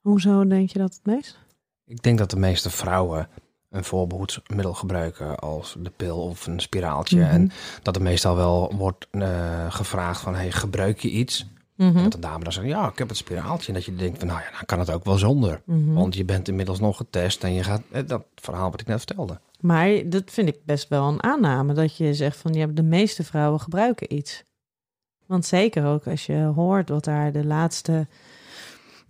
Hoezo 0.00 0.46
denk 0.46 0.70
je 0.70 0.78
dat 0.78 0.94
het 0.94 1.06
meest? 1.06 1.38
Ik 1.84 2.02
denk 2.02 2.18
dat 2.18 2.30
de 2.30 2.38
meeste 2.38 2.70
vrouwen 2.70 3.28
een 3.72 3.84
voorbehoedsmiddel 3.84 4.74
gebruiken 4.74 5.38
als 5.38 5.76
de 5.78 5.90
pil 5.96 6.22
of 6.22 6.46
een 6.46 6.60
spiraaltje. 6.60 7.20
Mhm. 7.20 7.30
En 7.30 7.50
dat 7.82 7.96
er 7.96 8.02
meestal 8.02 8.36
wel 8.36 8.72
wordt 8.76 9.06
eh, 9.10 9.72
gevraagd 9.72 10.20
van, 10.20 10.34
hey, 10.34 10.52
gebruik 10.52 11.00
je 11.00 11.10
iets? 11.10 11.46
Mhm. 11.76 11.96
En 11.96 12.02
dat 12.02 12.14
een 12.14 12.20
dame 12.20 12.44
dan 12.44 12.52
zegt, 12.52 12.66
ja, 12.66 12.88
ik 12.88 12.98
heb 12.98 13.08
het 13.08 13.16
spiraaltje. 13.16 13.68
En 13.68 13.74
dat 13.74 13.84
je 13.84 13.94
denkt 13.94 14.18
van, 14.18 14.26
nou 14.28 14.40
ja, 14.40 14.50
dan 14.50 14.64
kan 14.66 14.78
het 14.78 14.90
ook 14.90 15.04
wel 15.04 15.18
zonder. 15.18 15.62
Mhm. 15.64 15.92
Want 15.92 16.14
je 16.14 16.24
bent 16.24 16.48
inmiddels 16.48 16.80
nog 16.80 16.96
getest 16.96 17.44
en 17.44 17.52
je 17.52 17.62
gaat, 17.62 17.82
eh, 17.90 18.02
dat 18.06 18.24
verhaal 18.34 18.70
wat 18.70 18.80
ik 18.80 18.86
net 18.86 19.02
vertelde. 19.02 19.40
Maar 19.60 20.08
dat 20.08 20.22
vind 20.26 20.48
ik 20.48 20.64
best 20.64 20.88
wel 20.88 21.08
een 21.08 21.22
aanname. 21.22 21.72
Dat 21.72 21.96
je 21.96 22.14
zegt 22.14 22.36
van 22.36 22.52
ja, 22.52 22.66
de 22.66 22.82
meeste 22.82 23.24
vrouwen 23.24 23.60
gebruiken 23.60 24.14
iets. 24.14 24.44
Want 25.26 25.46
zeker 25.46 25.86
ook 25.86 26.06
als 26.06 26.26
je 26.26 26.36
hoort 26.54 26.88
wat 26.88 27.04
daar 27.04 27.32
de 27.32 27.44
laatste, 27.44 28.06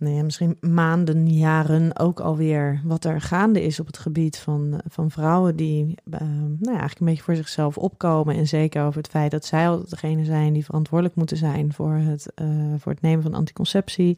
ja, 0.09 0.23
misschien 0.23 0.57
maanden, 0.61 1.27
jaren 1.33 1.99
ook 1.99 2.19
alweer, 2.19 2.81
wat 2.83 3.05
er 3.05 3.21
gaande 3.21 3.63
is 3.63 3.79
op 3.79 3.87
het 3.87 3.97
gebied 3.97 4.37
van, 4.37 4.81
van 4.87 5.11
vrouwen 5.11 5.55
die 5.55 5.95
eh, 6.11 6.19
nou 6.19 6.57
ja, 6.59 6.69
eigenlijk 6.69 6.99
een 6.99 7.05
beetje 7.05 7.23
voor 7.23 7.35
zichzelf 7.35 7.77
opkomen. 7.77 8.35
En 8.35 8.47
zeker 8.47 8.83
over 8.83 9.01
het 9.01 9.09
feit 9.09 9.31
dat 9.31 9.45
zij 9.45 9.69
altijd 9.69 9.89
degene 9.89 10.25
zijn 10.25 10.53
die 10.53 10.65
verantwoordelijk 10.65 11.15
moeten 11.15 11.37
zijn 11.37 11.73
voor 11.73 11.93
het, 11.93 12.33
eh, 12.35 12.47
voor 12.77 12.91
het 12.91 13.01
nemen 13.01 13.23
van 13.23 13.33
anticonceptie, 13.33 14.17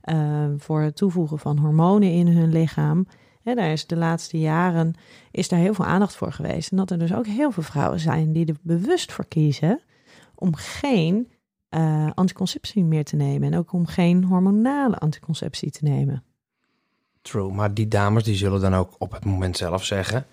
eh, 0.00 0.44
voor 0.56 0.80
het 0.80 0.96
toevoegen 0.96 1.38
van 1.38 1.58
hormonen 1.58 2.10
in 2.10 2.28
hun 2.28 2.52
lichaam. 2.52 3.06
Hè, 3.42 3.54
daar 3.54 3.72
is 3.72 3.86
de 3.86 3.96
laatste 3.96 4.38
jaren 4.38 4.94
is 5.30 5.48
daar 5.48 5.58
heel 5.58 5.74
veel 5.74 5.84
aandacht 5.84 6.16
voor 6.16 6.32
geweest. 6.32 6.70
En 6.70 6.76
dat 6.76 6.90
er 6.90 6.98
dus 6.98 7.14
ook 7.14 7.26
heel 7.26 7.50
veel 7.50 7.62
vrouwen 7.62 8.00
zijn 8.00 8.32
die 8.32 8.46
er 8.46 8.56
bewust 8.62 9.12
voor 9.12 9.26
kiezen 9.26 9.80
om 10.34 10.54
geen 10.54 11.28
eh, 11.76 12.10
anticonceptie 12.14 12.84
meer 12.84 13.04
te 13.04 13.16
nemen. 13.16 13.52
En 13.52 13.58
ook 13.58 13.72
om 13.72 13.86
geen 13.86 14.24
hormonale 14.24 14.98
anticonceptie 14.98 15.70
te 15.70 15.84
nemen. 15.84 16.22
True, 17.22 17.52
maar 17.52 17.74
die 17.74 17.88
dames 17.88 18.24
die 18.24 18.34
zullen 18.34 18.60
dan 18.60 18.74
ook 18.74 18.94
op 18.98 19.12
het 19.12 19.24
moment 19.24 19.56
zelf 19.56 19.84
zeggen... 19.84 20.26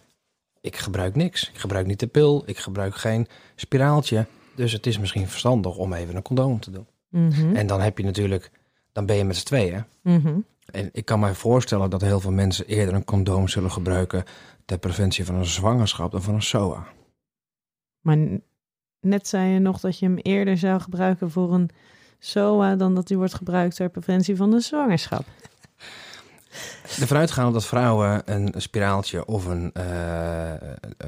ik 0.62 0.76
gebruik 0.76 1.16
niks. 1.16 1.50
Ik 1.50 1.60
gebruik 1.60 1.86
niet 1.86 2.00
de 2.00 2.08
pil, 2.08 2.44
ik 2.46 2.58
gebruik 2.58 2.96
geen 2.96 3.28
spiraaltje. 3.56 4.26
Dus 4.56 4.72
het 4.72 4.86
is 4.86 5.00
misschien 5.00 5.28
verstandig 5.28 5.78
om 5.78 5.94
even 5.94 6.16
een 6.16 6.22
condoom 6.22 6.60
te 6.60 6.72
doen. 6.72 6.88
Mhm, 7.10 7.56
En 7.56 7.68
dan 7.68 7.82
heb 7.82 7.98
je 7.98 8.04
natuurlijk, 8.04 8.52
dan 8.92 9.06
ben 9.06 9.16
je 9.16 9.24
met 9.24 9.36
z'n 9.36 9.46
tweeën. 9.46 9.84
mhm. 10.02 10.40
En 10.72 10.90
ik 10.92 11.06
kan 11.06 11.20
mij 11.20 11.34
voorstellen 11.34 11.90
dat 11.90 12.02
heel 12.02 12.20
veel 12.20 12.32
mensen 12.32 12.66
eerder 12.68 12.94
een 12.96 13.04
condoom 13.06 13.48
zullen 13.48 13.72
gebruiken 13.72 14.24
ter 14.66 14.78
preventie 14.78 15.26
van 15.26 15.36
een 15.36 15.46
zwangerschap 15.46 16.12
dan 16.12 16.22
van 16.22 16.34
een 16.34 16.42
SOA. 16.42 16.88
Maar 18.02 18.18
net 19.04 19.28
zei 19.28 19.50
je 19.50 19.60
nog 19.60 19.80
dat 19.80 20.00
je 20.00 20.06
hem 20.06 20.18
eerder 20.18 20.58
zou 20.58 20.82
gebruiken 20.82 21.32
voor 21.32 21.54
een 21.54 21.70
SOA 22.20 22.76
dan 22.76 22.96
dat 22.96 23.08
hij 23.08 23.18
wordt 23.18 23.34
gebruikt 23.34 23.76
ter 23.76 23.90
preventie 23.90 24.36
van 24.36 24.52
de 24.52 24.60
zwangerschap. 24.60 25.26
Ervan 27.00 27.18
uitgaande 27.18 27.54
dat 27.54 27.66
vrouwen 27.66 28.22
een 28.26 28.54
spiraaltje 28.58 29.26
of, 29.26 29.46
een, 29.46 29.72
eh, 29.74 30.54
eh, 30.54 30.60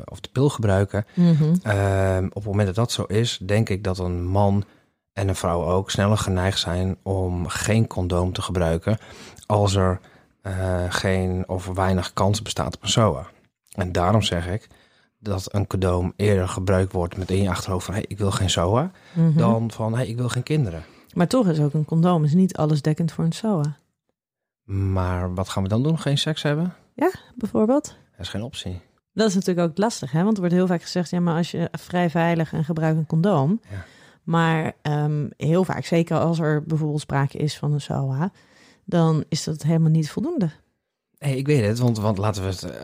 of 0.05 0.19
de 0.19 0.29
pil 0.31 0.49
gebruiken. 0.49 1.05
Mhm. 1.13 1.55
Ehm, 1.61 2.25
op 2.25 2.33
het 2.33 2.45
moment 2.45 2.65
dat 2.65 2.75
dat 2.75 2.91
zo 2.91 3.03
is, 3.03 3.39
denk 3.45 3.69
ik 3.69 3.83
dat 3.83 3.99
een 3.99 4.25
man 4.25 4.63
en 5.13 5.27
een 5.27 5.35
vrouw 5.35 5.63
ook 5.63 5.91
sneller 5.91 6.17
geneigd 6.17 6.59
zijn 6.59 6.97
om 7.03 7.47
geen 7.47 7.87
condoom 7.87 8.33
te 8.33 8.41
gebruiken 8.41 8.97
als 9.45 9.75
er 9.75 9.99
eh, 10.41 10.83
geen 10.89 11.43
of 11.47 11.65
weinig 11.65 12.13
kans 12.13 12.41
bestaat 12.41 12.75
op 12.75 12.83
een 12.83 12.89
SOA. 12.89 13.27
En 13.71 13.91
daarom 13.91 14.21
zeg 14.21 14.47
ik 14.47 14.67
dat 15.25 15.53
een 15.53 15.67
condoom 15.67 16.13
eerder 16.15 16.48
gebruikt 16.48 16.91
wordt 16.91 17.17
met 17.17 17.32
in 17.32 17.41
je 17.41 17.50
achterhoofd 17.50 17.86
van 17.86 17.94
hey, 17.94 18.05
ik 18.08 18.17
wil 18.17 18.32
geen 18.32 18.50
SOA, 18.50 18.91
Mhm. 19.13 19.38
dan 19.38 19.72
van 19.72 19.96
hey, 19.96 20.08
ik 20.08 20.17
wil 20.17 20.29
geen 20.29 20.44
kinderen. 20.44 20.84
Maar 21.13 21.27
toch 21.27 21.48
is 21.48 21.60
ook 21.60 21.74
een 21.74 21.86
condoom 21.86 22.24
is 22.24 22.34
niet 22.34 22.58
allesdekkend 22.58 23.12
voor 23.12 23.24
een 23.24 23.32
SOA. 23.32 23.77
Maar 24.63 25.34
wat 25.34 25.50
gaan 25.50 25.63
we 25.63 25.70
dan 25.70 25.84
doen? 25.84 26.00
Geen 26.00 26.17
seks 26.17 26.41
hebben? 26.44 26.74
Bijvoorbeeld. 27.36 27.84
Dat 28.12 28.20
is 28.20 28.29
geen 28.29 28.44
optie. 28.44 28.82
Dat 29.13 29.27
is 29.27 29.36
natuurlijk 29.36 29.67
ook 29.70 29.77
lastig, 29.77 30.12
hè? 30.12 30.24
Want 30.24 30.34
er 30.34 30.39
wordt 30.39 30.55
heel 30.55 30.67
vaak 30.67 30.82
gezegd, 30.82 31.10
ja, 31.10 31.20
maar 31.20 31.36
als 31.38 31.51
je 31.51 31.70
vrij 31.72 32.10
veilig 32.10 32.53
en 32.53 32.63
gebruik 32.63 32.98
een 32.98 33.05
condoom. 33.05 33.62
Ja. 33.70 33.86
Maar 34.24 34.74
ehm, 34.82 35.27
heel 35.38 35.63
vaak, 35.63 35.86
zeker 35.86 36.17
als 36.20 36.39
er 36.39 36.63
bijvoorbeeld 36.63 37.01
sprake 37.01 37.38
is 37.38 37.58
van 37.58 37.74
een 37.74 37.82
SOA, 37.82 38.32
dan 38.86 39.24
is 39.29 39.44
dat 39.44 39.62
helemaal 39.63 39.89
niet 39.89 40.12
voldoende. 40.12 40.50
Hey, 41.25 41.38
ik 41.38 41.48
weet 41.48 41.65
het, 41.65 41.79
want, 41.79 41.98
want 41.98 42.17
laten 42.17 42.44
we 42.44 42.50
het 42.50 42.63
eh, 42.63 42.82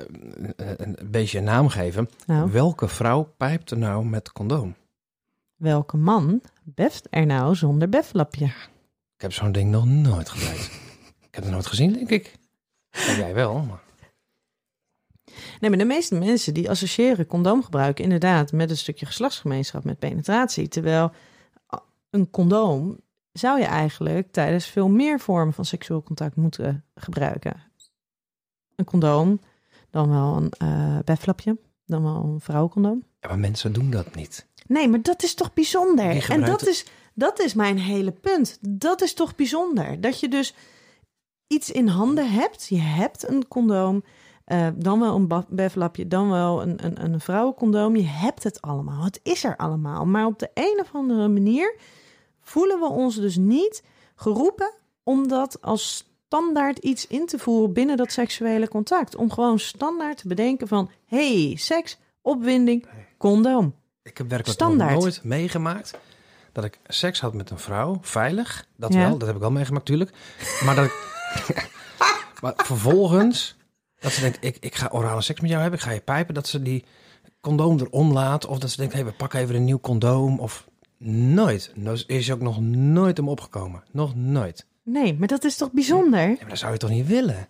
een, 0.77 0.95
een 0.99 1.11
beetje 1.11 1.37
een 1.37 1.43
naam 1.43 1.69
geven. 1.69 2.09
Nou, 2.25 2.51
Welke 2.51 2.87
vrouw 2.87 3.33
pijpt 3.37 3.71
er 3.71 3.77
nou 3.77 4.05
met 4.05 4.31
condoom? 4.31 4.75
welke 5.55 5.97
man 5.97 6.41
beft 6.63 7.07
er 7.09 7.25
nou 7.25 7.55
zonder 7.55 7.89
beflapje? 7.89 8.45
Ik 9.15 9.21
heb 9.21 9.33
zo'n 9.33 9.51
ding 9.51 9.71
nog 9.71 9.85
nooit 9.85 10.29
gebruikt. 10.29 10.63
ik 11.27 11.35
heb 11.35 11.43
het 11.43 11.53
nooit 11.53 11.65
gezien, 11.65 11.93
denk 11.93 12.09
ik. 12.09 12.35
Jij 12.91 13.33
wel, 13.33 13.59
maar... 13.59 13.81
Nee, 15.59 15.69
maar 15.69 15.79
de 15.79 15.85
meeste 15.85 16.15
mensen 16.15 16.53
die 16.53 16.69
associëren 16.69 17.25
condoomgebruik 17.25 17.99
inderdaad 17.99 18.51
met 18.51 18.69
een 18.69 18.77
stukje 18.77 19.05
geslachtsgemeenschap, 19.05 19.83
met 19.83 19.99
penetratie. 19.99 20.67
Terwijl 20.67 21.11
een 22.09 22.29
condoom 22.29 22.99
zou 23.31 23.59
je 23.59 23.65
eigenlijk 23.65 24.31
tijdens 24.31 24.65
veel 24.65 24.89
meer 24.89 25.19
vormen 25.19 25.53
van 25.53 25.65
seksueel 25.65 26.03
contact 26.03 26.35
moeten 26.35 26.85
gebruiken. 26.95 27.70
Een 28.81 28.87
condoom, 28.87 29.39
dan 29.89 30.09
wel 30.09 30.35
een 30.37 30.49
eh 30.49 30.99
beflapje, 31.05 31.57
dan 31.85 32.03
wel 32.03 32.23
een 32.23 32.39
vrouwencondoom. 32.39 33.03
Ja, 33.19 33.27
maar 33.27 33.39
mensen 33.39 33.73
doen 33.73 33.89
dat 33.89 34.15
niet. 34.15 34.47
Nee, 34.67 34.87
maar 34.87 35.01
dat 35.01 35.23
is 35.23 35.33
toch 35.33 35.53
bijzonder? 35.53 36.29
En 36.29 36.45
dat 36.45 36.67
is, 36.67 36.85
dat 37.13 37.39
is 37.39 37.53
mijn 37.53 37.77
hele 37.77 38.11
punt. 38.11 38.57
Dat 38.61 39.01
is 39.01 39.13
toch 39.13 39.35
bijzonder? 39.35 40.01
Dat 40.01 40.19
je 40.19 40.27
dus 40.27 40.55
iets 41.47 41.71
in 41.71 41.87
handen 41.87 42.31
hebt. 42.31 42.67
Je 42.67 42.79
hebt 42.79 43.29
een 43.29 43.47
condoom, 43.47 44.03
eh, 44.45 44.67
dan 44.75 44.99
wel 44.99 45.15
een 45.15 45.45
beflapje, 45.49 46.07
dan 46.07 46.29
wel 46.29 46.61
een, 46.61 46.85
een, 46.85 47.03
een 47.03 47.19
vrouwencondoom. 47.19 47.95
Je 47.95 48.07
hebt 48.07 48.43
het 48.43 48.61
allemaal. 48.61 49.03
Het 49.03 49.19
is 49.23 49.43
er 49.43 49.57
allemaal. 49.57 50.05
Maar 50.05 50.25
op 50.25 50.39
de 50.39 50.49
een 50.53 50.79
of 50.81 50.89
andere 50.93 51.27
manier 51.27 51.75
voelen 52.41 52.79
we 52.79 52.87
ons 52.87 53.15
dus 53.15 53.37
niet 53.37 53.83
geroepen 54.15 54.73
om 55.03 55.27
dat 55.27 55.61
als 55.61 56.10
standaard 56.35 56.77
iets 56.77 57.07
in 57.07 57.25
te 57.25 57.39
voeren 57.39 57.73
binnen 57.73 57.97
dat 57.97 58.11
seksuele 58.11 58.67
contact. 58.67 59.15
Om 59.15 59.31
gewoon 59.31 59.59
standaard 59.59 60.17
te 60.17 60.27
bedenken 60.27 60.67
van, 60.67 60.89
hey, 61.05 61.53
seks, 61.57 61.97
opwinding, 62.21 62.85
condoom. 63.17 63.75
Ik 64.03 64.17
heb 64.17 64.29
werkelijk 64.29 64.59
Standaard. 64.59 64.91
nog 64.93 65.01
nooit 65.01 65.23
meegemaakt 65.23 65.93
dat 66.51 66.63
ik 66.63 66.79
seks 66.87 67.19
had 67.21 67.33
met 67.33 67.49
een 67.49 67.59
vrouw, 67.59 67.97
veilig. 68.01 68.65
Dat 68.77 68.93
Ja. 68.93 68.99
wel, 68.99 69.17
dat 69.17 69.27
heb 69.27 69.35
ik 69.35 69.41
wel 69.41 69.51
meegemaakt 69.51 69.89
natuurlijk. 69.89 70.17
Maar 70.65 70.75
dat 70.75 70.85
ik... 70.85 70.93
maar 72.41 72.53
vervolgens, 72.55 73.55
dat 73.99 74.11
ze 74.11 74.21
denkt, 74.21 74.37
ik, 74.41 74.57
ik 74.59 74.75
ga 74.75 74.89
orale 74.91 75.21
seks 75.21 75.39
met 75.39 75.49
jou 75.49 75.61
hebben, 75.61 75.79
ik 75.79 75.85
ga 75.85 75.91
je 75.91 76.01
pijpen. 76.01 76.33
Dat 76.33 76.47
ze 76.47 76.61
die 76.61 76.85
condoom 77.41 77.79
erom 77.79 78.11
laat. 78.13 78.45
Of 78.45 78.59
dat 78.59 78.69
ze 78.69 78.77
denkt, 78.77 78.93
hey, 78.93 79.05
we 79.05 79.11
pakken 79.11 79.39
even 79.39 79.55
een 79.55 79.65
nieuw 79.65 79.79
condoom. 79.79 80.39
Of 80.39 80.67
nooit. 81.33 81.71
Dat 81.75 82.03
is 82.07 82.31
ook 82.31 82.41
nog 82.41 82.59
nooit 82.61 83.19
om 83.19 83.29
opgekomen. 83.29 83.83
Nog 83.91 84.15
nooit. 84.15 84.65
Nee, 84.91 85.13
maar 85.13 85.27
dat 85.27 85.43
is 85.43 85.55
toch 85.57 85.71
bijzonder? 85.71 86.29
Ja, 86.29 86.35
maar 86.39 86.49
dat 86.49 86.57
zou 86.57 86.71
je 86.71 86.77
toch 86.77 86.89
niet 86.89 87.07
willen? 87.07 87.47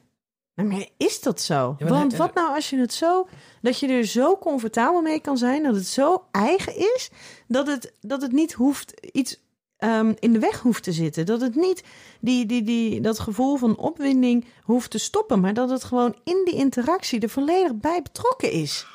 Maar 0.54 0.86
is 0.98 1.22
dat 1.22 1.42
zo? 1.42 1.76
Want 1.90 2.12
wat 2.18 2.34
nou 2.34 2.56
als 2.56 2.70
je 2.70 2.78
het 2.78 2.94
zo, 2.94 3.28
dat 3.62 3.80
je 3.80 3.88
er 3.88 4.06
zo 4.06 4.38
comfortabel 4.38 5.02
mee 5.02 5.20
kan 5.22 5.38
zijn, 5.38 5.64
dat 5.64 5.76
het 5.76 5.88
zo 5.88 6.24
eigen 6.32 6.76
is, 6.78 7.10
dat 7.48 7.68
het, 7.68 7.94
dat 8.02 8.22
het 8.22 8.32
niet 8.32 8.54
hoeft 8.54 8.94
iets 9.12 9.40
ehm, 9.78 10.14
in 10.20 10.34
de 10.34 10.40
weg 10.40 10.60
hoeft 10.60 10.84
te 10.84 10.92
zitten. 10.92 11.26
Dat 11.26 11.42
het 11.42 11.56
niet 11.56 11.84
die, 12.20 12.46
die, 12.46 12.64
die, 12.64 13.02
dat 13.02 13.20
gevoel 13.20 13.56
van 13.58 13.78
opwinding 13.78 14.46
hoeft 14.64 14.92
te 14.92 14.98
stoppen, 14.98 15.40
maar 15.40 15.54
dat 15.54 15.70
het 15.70 15.84
gewoon 15.84 16.16
in 16.24 16.42
die 16.46 16.56
interactie 16.56 17.20
er 17.20 17.30
volledig 17.30 17.76
bij 17.76 18.02
betrokken 18.02 18.52
is. 18.52 18.86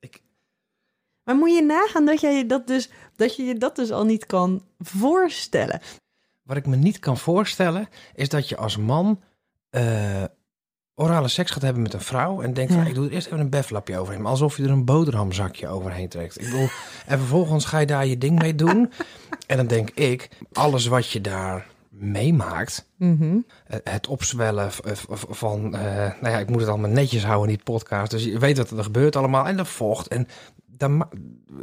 Ik- 0.00 0.22
Maar 1.24 1.36
moet 1.36 1.54
je 1.54 1.62
nagaan 1.62 2.04
dat, 2.04 2.20
jij 2.20 2.46
dat, 2.46 2.66
dus, 2.66 2.90
dat 3.16 3.36
je 3.36 3.44
je 3.44 3.54
dat 3.54 3.76
dus 3.76 3.90
al 3.90 4.04
niet 4.04 4.26
kan 4.26 4.62
voorstellen. 4.78 5.80
Wat 6.46 6.56
ik 6.56 6.66
me 6.66 6.76
niet 6.76 6.98
kan 6.98 7.16
voorstellen, 7.18 7.88
is 8.14 8.28
dat 8.28 8.48
je 8.48 8.56
als 8.56 8.76
man 8.76 9.20
eh, 9.70 10.24
orale 10.94 11.28
seks 11.28 11.50
gaat 11.50 11.62
hebben 11.62 11.82
met 11.82 11.92
een 11.94 12.00
vrouw 12.00 12.42
en 12.42 12.52
denkt 12.54 12.72
van, 12.72 12.86
ik 12.86 12.94
doe 12.94 13.06
er 13.06 13.12
eerst 13.12 13.26
even 13.26 13.38
een 13.40 13.50
beflapje 13.50 13.98
overheen, 13.98 14.22
maar 14.22 14.30
alsof 14.30 14.56
je 14.56 14.62
er 14.62 14.70
een 14.70 14.84
boterhamzakje 14.84 15.68
overheen 15.68 16.08
trekt. 16.08 16.40
Ik 16.40 16.44
bedoel, 16.50 16.68
en 17.06 17.18
vervolgens 17.18 17.64
ga 17.64 17.78
je 17.78 17.86
daar 17.86 18.06
je 18.06 18.18
ding 18.18 18.38
mee 18.38 18.54
doen. 18.54 18.92
en 19.46 19.56
dan 19.56 19.66
denk 19.66 19.90
ik, 19.90 20.28
alles 20.52 20.86
wat 20.86 21.10
je 21.10 21.20
daar 21.20 21.66
meemaakt, 21.88 22.88
Mhm. 22.98 23.36
eh, 23.66 23.78
het 23.84 24.06
opzwellen 24.06 24.72
v- 24.72 24.82
van, 25.28 25.74
eh, 25.74 25.94
nou 26.20 26.28
ja, 26.34 26.38
ik 26.38 26.48
moet 26.50 26.60
het 26.60 26.68
allemaal 26.68 26.90
netjes 26.90 27.24
houden 27.24 27.48
in 27.50 27.54
die 27.54 27.64
podcast, 27.64 28.10
dus 28.10 28.24
je 28.24 28.38
weet 28.38 28.56
wat 28.58 28.70
er 28.70 28.82
gebeurt 28.84 29.16
allemaal 29.16 29.46
en 29.46 29.56
de 29.56 29.64
vocht 29.64 30.08
en 30.08 30.26
dan, 30.66 31.08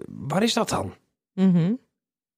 waar 0.07 0.43
is 0.43 0.53
dat 0.53 0.69
dan? 0.69 0.93
Mhm. 1.33 1.71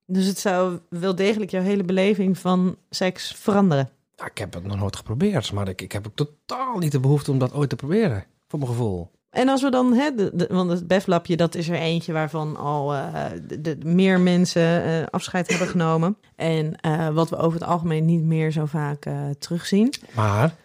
Dus 0.05 0.25
het 0.25 0.39
zou 0.39 0.79
wel 0.89 1.15
degelijk 1.15 1.51
jouw 1.51 1.61
hele 1.61 1.83
beleving 1.83 2.37
van 2.37 2.75
seks 2.89 3.31
veranderen. 3.31 3.89
Nou, 4.15 4.29
ik 4.29 4.37
heb 4.37 4.53
het 4.53 4.63
nog 4.63 4.77
nooit 4.79 4.95
geprobeerd, 4.95 5.51
maar 5.51 5.67
ik, 5.67 5.81
ik 5.81 5.91
heb 5.91 6.07
ook 6.07 6.15
totaal 6.15 6.77
niet 6.77 6.91
de 6.91 6.99
behoefte 6.99 7.31
om 7.31 7.39
dat 7.39 7.53
ooit 7.53 7.69
te 7.69 7.75
proberen. 7.75 8.25
Voor 8.47 8.59
mijn 8.59 8.71
gevoel. 8.71 9.11
En 9.29 9.49
als 9.49 9.61
we 9.61 9.69
dan, 9.71 9.93
hè, 9.93 10.15
de, 10.15 10.31
de- 10.33 10.47
want 10.49 10.69
het 10.69 10.87
beflapje, 10.87 11.35
dat 11.37 11.55
is 11.55 11.69
er 11.69 11.75
eentje 11.75 12.13
waarvan 12.13 12.55
al 12.57 12.93
eh, 12.93 13.25
de, 13.59 13.77
meer 13.83 14.19
mensen 14.19 14.83
eh, 14.83 15.03
afscheid 15.09 15.49
hebben 15.49 15.67
genomen. 15.67 16.17
En 16.35 16.75
eh, 16.81 17.09
wat 17.09 17.29
we 17.29 17.35
over 17.37 17.59
het 17.59 17.67
algemeen 17.69 18.05
niet 18.05 18.23
meer 18.23 18.51
zo 18.51 18.65
vaak 18.65 19.05
terugzien. 19.39 19.93
Maar 20.15 20.55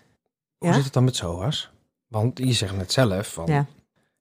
hoe 0.58 0.68
Ja? 0.68 0.74
zit 0.74 0.84
het 0.84 0.92
dan 0.92 1.04
met 1.04 1.16
SOA's? 1.16 1.70
Want 2.08 2.38
je 2.38 2.52
zegt 2.52 2.76
net 2.76 2.92
zelf, 2.92 3.32
van, 3.32 3.46
Ja. 3.46 3.66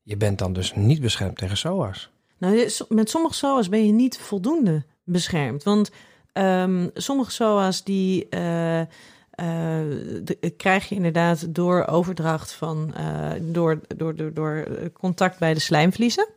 je 0.02 0.18
bent 0.18 0.40
dan 0.40 0.54
dus 0.54 0.76
niet 0.76 1.02
beschermd 1.02 1.38
tegen 1.38 1.58
SOA's. 1.58 2.10
Nou, 2.38 2.70
met 2.90 3.10
sommige 3.10 3.34
SOA's 3.34 3.70
ben 3.70 3.86
je 3.86 3.92
niet 3.92 4.18
voldoende 4.20 4.84
beschermd. 5.12 5.64
Want 5.64 5.92
ehm, 6.34 6.88
sommige 6.94 7.32
SOA's 7.32 7.84
die 7.84 8.28
eh, 8.30 8.80
eh, 8.80 8.88
de- 10.24 10.54
krijg 10.58 10.90
je 10.90 10.96
inderdaad 10.96 11.56
door 11.56 11.86
overdracht 11.88 12.52
van 12.52 12.94
eh, 12.96 13.30
door, 13.42 13.80
door, 13.96 14.16
door, 14.16 14.34
door 14.34 14.66
contact 14.94 15.40
bij 15.40 15.54
de 15.54 15.60
slijmvliezen. 15.60 16.28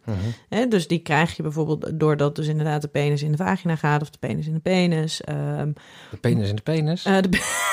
Hè, 0.48 0.68
dus 0.68 0.88
die 0.88 0.98
krijg 0.98 1.36
je 1.36 1.42
bijvoorbeeld 1.42 2.00
doordat 2.00 2.36
dus 2.36 2.46
inderdaad 2.46 2.82
de 2.82 2.88
penis 2.88 3.22
in 3.22 3.30
de 3.30 3.36
vagina 3.36 3.76
gaat 3.76 4.02
of 4.02 4.10
de 4.10 4.18
penis 4.18 4.46
in 4.46 4.52
de 4.54 4.60
penis. 4.60 5.20
ehm, 5.20 5.70
De 6.10 6.16
penis 6.20 6.48
in 6.48 6.56
de 6.56 6.62
penis. 6.62 7.04
eh, 7.04 7.20
de 7.20 7.28
pe- 7.28 7.70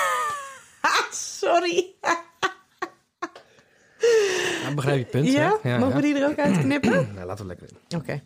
Sorry. 1.39 1.86
Nou, 4.63 4.75
begrijp 4.75 4.98
je 4.98 5.06
punt, 5.06 5.27
Ja? 5.32 5.58
hè? 5.62 5.77
Mogen 5.79 5.96
we 5.96 6.01
die 6.01 6.15
er 6.15 6.29
ook 6.29 6.38
uit 6.39 6.60
knippen? 6.60 7.08
Nou, 7.15 7.25
laten 7.27 7.48
we 7.48 7.56
lekker 7.56 7.68
in. 7.89 7.98
Oké. 7.98 8.22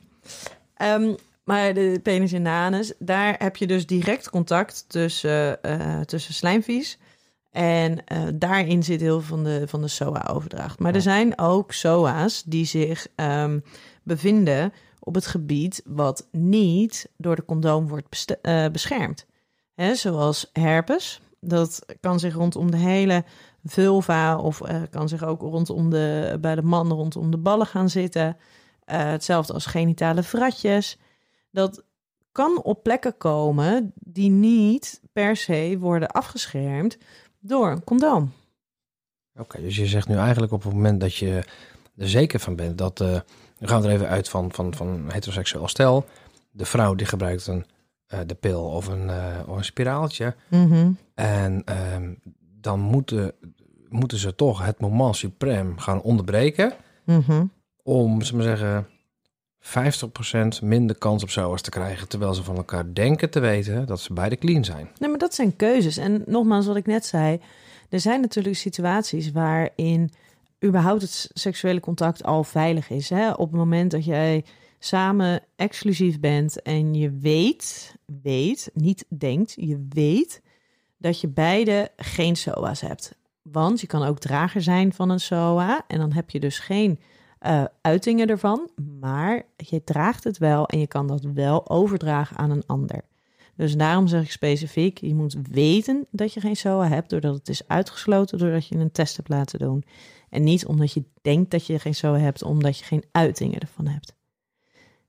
Ehm, 0.78 1.14
maar 1.44 1.74
de 1.74 2.00
penis 2.04 2.34
in 2.34 2.44
de 2.44 2.50
anus, 2.50 2.94
daar 3.00 3.36
heb 3.38 3.56
je 3.56 3.68
dus 3.68 3.86
direct 3.86 4.30
contact 4.30 4.86
tussen, 4.88 5.64
eh 5.64 6.00
tussen 6.00 6.34
slijmvies. 6.34 6.98
En 7.54 8.06
eh, 8.06 8.22
daarin 8.34 8.84
zit 8.84 9.02
heel 9.02 9.22
veel 9.22 9.36
van 9.36 9.44
de, 9.44 9.68
van 9.68 9.82
de 9.82 9.88
SOA-overdracht. 9.88 10.80
Maar 10.80 10.96
er 10.96 11.02
zijn 11.02 11.40
ook 11.40 11.74
SOA's 11.74 12.44
die 12.46 12.66
zich 12.66 13.08
ehm, 13.16 13.60
bevinden 14.04 14.74
op 15.00 15.16
het 15.16 15.26
gebied 15.26 15.82
wat 15.86 16.28
niet 16.32 17.10
door 17.18 17.36
de 17.36 17.46
condoom 17.46 17.88
wordt 17.88 18.38
eh, 18.42 18.66
beschermd. 18.72 19.26
Hè, 19.74 19.96
zoals 19.96 20.50
herpes 20.54 21.22
Dat 21.40 21.86
kan 22.00 22.20
zich 22.20 22.34
rondom 22.34 22.72
de 22.72 22.78
hele 22.78 23.24
vulva 23.64 24.38
of 24.38 24.62
kan 24.90 25.10
zich 25.10 25.24
ook 25.24 25.42
rondom 25.42 25.90
de, 25.90 26.38
bij 26.42 26.56
de 26.56 26.62
man 26.62 26.92
rondom 26.92 27.32
de 27.32 27.38
ballen 27.38 27.68
gaan 27.68 27.90
zitten. 27.90 28.38
Hetzelfde 28.86 29.54
als 29.54 29.66
genitale 29.66 30.24
vratjes. 30.24 30.98
Dat 31.54 31.84
kan 32.32 32.64
op 32.64 32.84
plekken 32.84 33.18
komen 33.18 33.92
die 33.96 34.30
niet 34.30 35.02
per 35.12 35.36
se 35.36 35.78
worden 35.80 36.12
afgeschermd 36.12 36.98
door 37.40 37.72
een 37.72 37.84
condoom. 37.84 38.32
Oké, 39.40 39.62
dus 39.62 39.76
je 39.76 39.86
zegt 39.86 40.08
nu 40.08 40.16
eigenlijk 40.16 40.52
op 40.52 40.64
het 40.64 40.74
moment 40.74 41.02
dat 41.02 41.16
je 41.16 41.44
er 41.98 42.10
zeker 42.10 42.40
van 42.40 42.56
bent 42.56 42.78
dat, 42.78 43.02
uh, 43.02 43.20
we 43.58 43.68
gaan 43.68 43.84
er 43.84 43.90
even 43.90 44.08
uit 44.08 44.30
van, 44.30 44.54
van, 44.54 44.74
van 44.76 45.12
heteroseksueel 45.12 45.68
stel, 45.68 46.06
de 46.52 46.66
vrouw 46.66 46.96
die 46.96 47.06
gebruikt 47.06 47.48
een, 47.48 47.66
uh, 48.14 48.20
de 48.26 48.36
pil 48.36 48.64
of 48.64 48.88
een, 48.88 49.08
uh, 49.08 49.40
of 49.48 49.58
een 49.58 49.66
spiraaltje. 49.66 50.36
Mm 50.50 50.98
En 51.14 51.62
ehm, 51.66 52.14
dan 52.62 52.80
moeten, 52.80 53.34
moeten 53.90 54.18
ze 54.18 54.36
toch 54.36 54.66
het 54.66 54.80
moment 54.80 55.16
suprem 55.16 55.78
gaan 55.78 56.02
onderbreken. 56.02 56.74
Mhm. 57.06 57.46
Om, 57.84 58.22
ze 58.22 58.36
maar 58.36 58.44
zeggen, 58.44 58.88
50% 59.64 60.62
minder 60.62 60.98
kans 60.98 61.24
op 61.24 61.30
zoals 61.30 61.62
te 61.62 61.70
krijgen. 61.70 62.08
Terwijl 62.08 62.34
ze 62.34 62.44
van 62.44 62.56
elkaar 62.56 62.94
denken 62.94 63.30
te 63.30 63.40
weten 63.40 63.86
dat 63.86 64.00
ze 64.00 64.14
beide 64.14 64.38
clean 64.38 64.66
zijn. 64.66 64.90
Nee, 65.00 65.10
maar 65.10 65.20
dat 65.20 65.34
zijn 65.34 65.56
keuzes. 65.56 65.98
En 65.98 66.24
nogmaals, 66.26 66.66
wat 66.66 66.76
ik 66.76 66.86
net 66.86 67.06
zei, 67.06 67.40
er 67.90 68.00
zijn 68.00 68.22
natuurlijk 68.22 68.56
situaties 68.56 69.32
waarin 69.32 70.12
überhaupt 70.64 71.02
het 71.02 71.30
seksuele 71.34 71.80
contact 71.80 72.24
al 72.24 72.44
veilig 72.44 72.90
is. 72.90 73.10
Hè? 73.10 73.32
Op 73.32 73.50
het 73.50 73.60
moment 73.60 73.92
dat 73.92 74.06
jij 74.06 74.46
samen 74.80 75.42
exclusief 75.56 76.20
bent 76.20 76.62
en 76.62 76.94
je 76.94 77.12
weet, 77.12 77.96
weet, 78.22 78.72
niet 78.74 79.06
denkt, 79.10 79.54
je 79.56 79.86
weet 79.90 80.42
dat 80.98 81.22
je 81.22 81.28
beide 81.28 81.92
geen 81.96 82.36
SOA's 82.36 82.82
hebt. 82.82 83.16
Want 83.42 83.82
je 83.82 83.88
kan 83.88 84.04
ook 84.04 84.20
drager 84.20 84.62
zijn 84.62 84.94
van 84.94 85.10
een 85.10 85.20
SOA 85.20 85.84
en 85.88 85.98
dan 85.98 86.14
heb 86.14 86.30
je 86.30 86.40
dus 86.40 86.60
geen 86.60 87.00
uh, 87.46 87.64
uitingen 87.82 88.28
ervan, 88.28 88.70
maar 89.00 89.44
je 89.58 89.84
draagt 89.84 90.24
het 90.24 90.38
wel 90.38 90.66
en 90.66 90.80
je 90.80 90.88
kan 90.88 91.08
dat 91.08 91.22
wel 91.22 91.70
overdragen 91.70 92.38
aan 92.38 92.52
een 92.52 92.66
ander. 92.66 93.02
Dus 93.56 93.76
daarom 93.76 94.08
zeg 94.08 94.24
ik 94.24 94.32
specifiek, 94.32 94.98
je 94.98 95.16
moet 95.16 95.38
weten 95.52 96.08
dat 96.12 96.34
je 96.34 96.40
geen 96.40 96.56
SOA 96.56 96.88
hebt, 96.88 97.10
doordat 97.10 97.34
het 97.36 97.50
is 97.50 97.68
uitgesloten, 97.68 98.38
doordat 98.38 98.68
je 98.68 98.76
een 98.76 98.92
test 98.92 99.16
hebt 99.16 99.30
laten 99.30 99.60
doen. 99.60 99.84
En 100.30 100.44
niet 100.44 100.66
omdat 100.66 100.92
je 100.92 101.04
denkt 101.22 101.52
dat 101.52 101.66
je 101.66 101.80
geen 101.80 101.96
SOA 101.96 102.18
hebt, 102.18 102.44
omdat 102.44 102.78
je 102.78 102.86
geen 102.86 103.04
uitingen 103.12 103.60
ervan 103.60 103.88
hebt. 103.88 104.16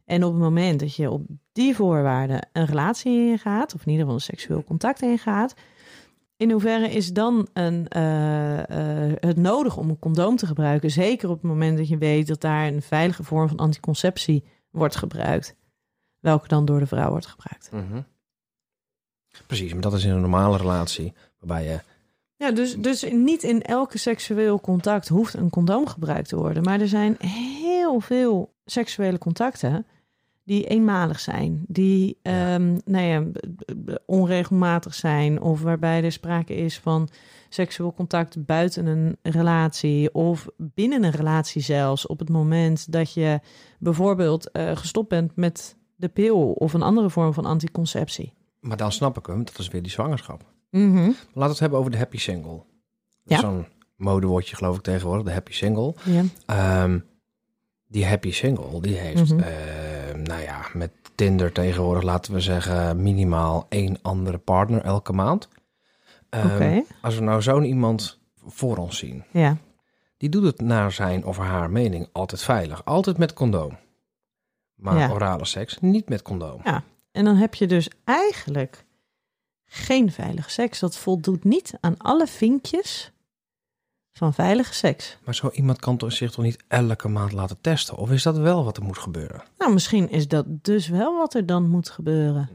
En 0.04 0.24
op 0.24 0.32
het 0.32 0.42
moment 0.42 0.80
dat 0.80 0.94
je 0.94 1.10
op 1.10 1.22
die 1.52 1.74
voorwaarden 1.74 2.48
een 2.52 2.66
relatie 2.66 3.30
ingaat, 3.30 3.74
of 3.74 3.80
in 3.80 3.86
ieder 3.86 4.00
geval 4.00 4.14
een 4.14 4.20
seksueel 4.20 4.64
contact 4.64 5.02
ingaat, 5.02 5.54
in 6.44 6.50
hoeverre 6.50 6.90
is 6.90 7.12
dan 7.12 7.48
een, 7.52 7.86
uh, 7.96 8.58
uh, 8.58 9.12
het 9.14 9.36
nodig 9.36 9.76
om 9.76 9.88
een 9.88 9.98
condoom 9.98 10.36
te 10.36 10.46
gebruiken? 10.46 10.90
Zeker 10.90 11.28
op 11.28 11.34
het 11.34 11.50
moment 11.50 11.78
dat 11.78 11.88
je 11.88 11.98
weet 11.98 12.26
dat 12.26 12.40
daar 12.40 12.66
een 12.66 12.82
veilige 12.82 13.22
vorm 13.22 13.48
van 13.48 13.56
anticonceptie 13.56 14.44
wordt 14.70 14.96
gebruikt. 14.96 15.56
Welke 16.20 16.48
dan 16.48 16.64
door 16.64 16.78
de 16.78 16.86
vrouw 16.86 17.10
wordt 17.10 17.26
gebruikt. 17.26 17.68
Mm 17.72 17.86
-hmm. 17.90 18.04
Precies, 19.46 19.72
maar 19.72 19.82
dat 19.82 19.92
is 19.92 20.04
in 20.04 20.10
een 20.10 20.20
normale 20.20 20.56
relatie 20.56 21.12
waarbij 21.38 21.64
je. 21.70 21.80
Ja, 22.36 22.50
dus, 22.50 22.76
dus 22.76 23.02
niet 23.10 23.42
in 23.42 23.62
elke 23.62 23.98
seksueel 23.98 24.60
contact 24.60 25.08
hoeft 25.08 25.34
een 25.34 25.50
condoom 25.50 25.86
gebruikt 25.86 26.28
te 26.28 26.36
worden. 26.36 26.62
Maar 26.62 26.80
er 26.80 26.88
zijn 26.88 27.16
heel 27.22 28.00
veel 28.00 28.54
seksuele 28.64 29.18
contacten 29.18 29.86
die 30.44 30.66
eenmalig 30.66 31.20
zijn, 31.20 31.64
die 31.68 32.18
ja. 32.22 32.54
um, 32.54 32.80
nou 32.84 33.04
ja, 33.04 33.24
onregelmatig 34.06 34.94
zijn, 34.94 35.40
of 35.40 35.62
waarbij 35.62 36.04
er 36.04 36.12
sprake 36.12 36.54
is 36.54 36.78
van 36.78 37.08
seksueel 37.48 37.94
contact 37.94 38.46
buiten 38.46 38.86
een 38.86 39.16
relatie 39.22 40.14
of 40.14 40.46
binnen 40.56 41.04
een 41.04 41.10
relatie 41.10 41.62
zelfs, 41.62 42.06
op 42.06 42.19
het 42.19 42.28
moment 42.28 42.92
dat 42.92 43.12
je 43.12 43.40
bijvoorbeeld 43.78 44.50
uh, 44.52 44.76
gestopt 44.76 45.08
bent 45.08 45.36
met 45.36 45.76
de 45.97 46.08
pil 46.08 46.52
of 46.52 46.73
een 46.73 46.82
andere 46.82 47.10
vorm 47.10 47.34
van 47.34 47.45
anticonceptie. 47.45 48.32
Maar 48.60 48.76
dan 48.76 48.92
snap 48.92 49.19
ik 49.19 49.26
hem, 49.26 49.45
dat 49.45 49.58
is 49.58 49.69
weer 49.69 49.82
die 49.82 49.92
zwangerschap. 49.92 50.45
Mm 50.71 50.95
-hmm. 50.95 51.06
Laten 51.06 51.32
we 51.32 51.49
het 51.49 51.58
hebben 51.58 51.78
over 51.78 51.90
de 51.90 51.97
happy 51.97 52.19
single. 52.19 52.62
Ja. 53.25 53.38
Zo'n 53.38 53.66
modewoordje 53.97 54.56
geloof 54.56 54.76
ik 54.76 54.82
tegenwoordig, 54.82 55.25
de 55.25 55.32
happy 55.32 55.52
single. 55.52 55.95
Ja. 56.04 56.82
Um, 56.82 57.04
die 57.86 58.06
happy 58.06 58.32
single, 58.32 58.80
die 58.80 58.97
heeft... 58.97 59.30
Mhm. 59.32 59.38
Uh, 59.40 59.47
nou 60.23 60.42
ja, 60.42 60.66
met 60.73 60.90
Tinder 61.14 61.52
tegenwoordig 61.52 62.02
laten 62.02 62.32
we 62.32 62.40
zeggen 62.40 63.02
minimaal 63.02 63.66
één 63.68 63.99
andere 64.02 64.38
partner 64.38 64.82
elke 64.82 65.12
maand. 65.12 65.49
Um, 66.30 66.44
Oké. 66.44 66.82
Als 67.00 67.14
we 67.14 67.20
nou 67.20 67.42
zo'n 67.42 67.64
iemand 67.64 68.20
voor 68.47 68.76
ons 68.76 68.99
zien, 68.99 69.25
Ja. 69.30 69.56
die 70.16 70.28
doet 70.28 70.44
het 70.44 70.60
naar 70.60 70.92
zijn 70.92 71.25
of 71.25 71.38
haar 71.38 71.70
mening 71.70 72.08
altijd 72.12 72.42
veilig, 72.42 72.84
altijd 72.84 73.18
met 73.18 73.32
condoom. 73.32 73.78
Maar 74.75 74.97
Ja. 74.99 75.10
orale 75.10 75.44
seks 75.44 75.78
niet 75.80 76.08
met 76.08 76.23
condoom. 76.23 76.60
Ja. 76.64 76.82
En 77.12 77.25
dan 77.25 77.36
heb 77.36 77.54
je 77.54 77.66
dus 77.66 77.88
eigenlijk 78.04 78.84
geen 79.66 80.12
veilige 80.12 80.50
seks. 80.50 80.78
Dat 80.78 80.97
voldoet 80.97 81.44
niet 81.44 81.75
aan 81.80 81.97
alle 81.99 82.26
vinkjes 82.26 83.12
van 84.18 84.34
veilige 84.34 84.74
seks. 84.74 85.18
Maar 85.24 85.34
zo 85.34 85.50
iemand 85.52 85.78
kan 85.80 85.96
toch 85.96 86.12
zich 86.12 86.30
toch 86.30 86.44
niet 86.44 86.64
elke 86.68 87.08
maand 87.08 87.32
laten 87.32 87.60
testen? 87.60 87.96
Of 87.96 88.10
is 88.10 88.22
dat 88.22 88.36
wel 88.36 88.64
wat 88.64 88.76
er 88.76 88.82
moet 88.82 88.98
gebeuren? 88.98 89.42
Nou, 89.58 89.72
misschien 89.72 90.10
is 90.10 90.28
dat 90.28 90.44
dus 90.48 90.88
wel 90.88 91.16
wat 91.18 91.34
er 91.34 91.46
dan 91.46 91.68
moet 91.68 91.90
gebeuren. 91.90 92.48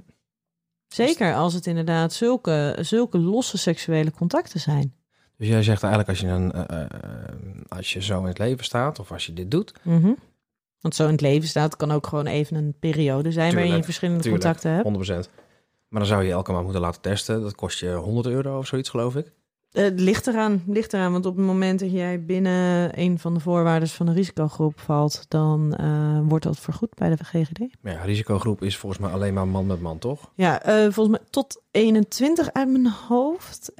Zeker 0.88 1.36
als 1.36 1.54
het 1.54 1.66
inderdaad 1.66 2.14
zulke, 2.14 2.78
zulke 2.82 3.18
losse 3.18 3.58
seksuele 3.58 4.12
contacten 4.12 4.60
zijn. 4.60 4.94
Dus 5.38 5.48
jij 5.48 5.64
zegt 5.64 5.84
eigenlijk 5.84 6.10
als 6.12 6.20
je, 6.20 6.28
een, 6.28 6.52
uh, 6.56 6.80
uh, 6.80 7.62
als 7.68 7.94
je 7.94 8.02
zo 8.02 8.20
in 8.20 8.26
het 8.28 8.38
leven 8.40 8.64
staat 8.66 9.00
of 9.00 9.12
als 9.12 9.26
je 9.26 9.34
dit 9.34 9.52
doet, 9.52 9.74
Mhm. 9.84 10.12
Want 10.80 10.96
zo 10.96 11.06
in 11.06 11.12
het 11.12 11.22
leven 11.22 11.48
staat 11.48 11.76
kan 11.76 11.92
ook 11.92 12.08
gewoon 12.08 12.26
even 12.26 12.56
een 12.58 12.76
periode 12.80 13.32
zijn 13.32 13.54
waarin 13.54 13.76
je 13.76 13.84
verschillende 13.84 14.22
tuurlijk. 14.22 14.44
contacten 14.44 14.72
hebt. 14.72 14.84
100%. 14.84 15.30
Maar 15.88 16.00
dan 16.00 16.10
zou 16.10 16.24
je 16.24 16.32
elke 16.32 16.52
maand 16.52 16.64
moeten 16.64 16.82
laten 16.82 17.02
testen. 17.02 17.42
Dat 17.42 17.56
kost 17.56 17.80
je 17.80 17.90
100 17.94 18.28
euro 18.28 18.58
of 18.58 18.68
zoiets, 18.68 18.90
geloof 18.90 19.16
ik. 19.16 19.32
Eh, 19.72 19.84
Het 19.84 20.00
ligt 20.00 20.28
eraan, 20.28 20.64
ligt 20.68 20.94
eraan, 20.94 21.12
want 21.12 21.26
op 21.26 21.36
het 21.36 21.46
moment 21.46 21.80
dat 21.80 21.92
jij 21.92 22.26
binnen 22.26 23.00
een 23.00 23.20
van 23.20 23.34
de 23.34 23.40
voorwaarden 23.40 23.90
van 23.90 24.08
een 24.08 24.14
risicogroep 24.14 24.80
valt, 24.80 25.26
dan 25.28 25.76
eh, 25.76 26.20
wordt 26.24 26.44
dat 26.44 26.60
vergoed 26.60 26.96
bij 26.96 27.10
de 27.10 27.24
GGD. 27.24 27.60
Maar 27.82 27.94
ja, 27.94 28.02
risicogroep 28.02 28.64
is 28.64 28.78
volgens 28.78 29.02
mij 29.02 29.12
alleen 29.12 29.34
maar 29.34 29.48
man 29.48 29.66
met 29.68 29.82
man, 29.82 29.98
toch? 30.00 30.32
Ja, 30.36 30.62
eh, 30.62 30.82
volgens 30.82 31.18
mij 31.18 31.28
tot 31.30 31.62
21 31.72 32.54
uit 32.54 32.70
mijn 32.70 32.88
hoofd. 33.08 33.74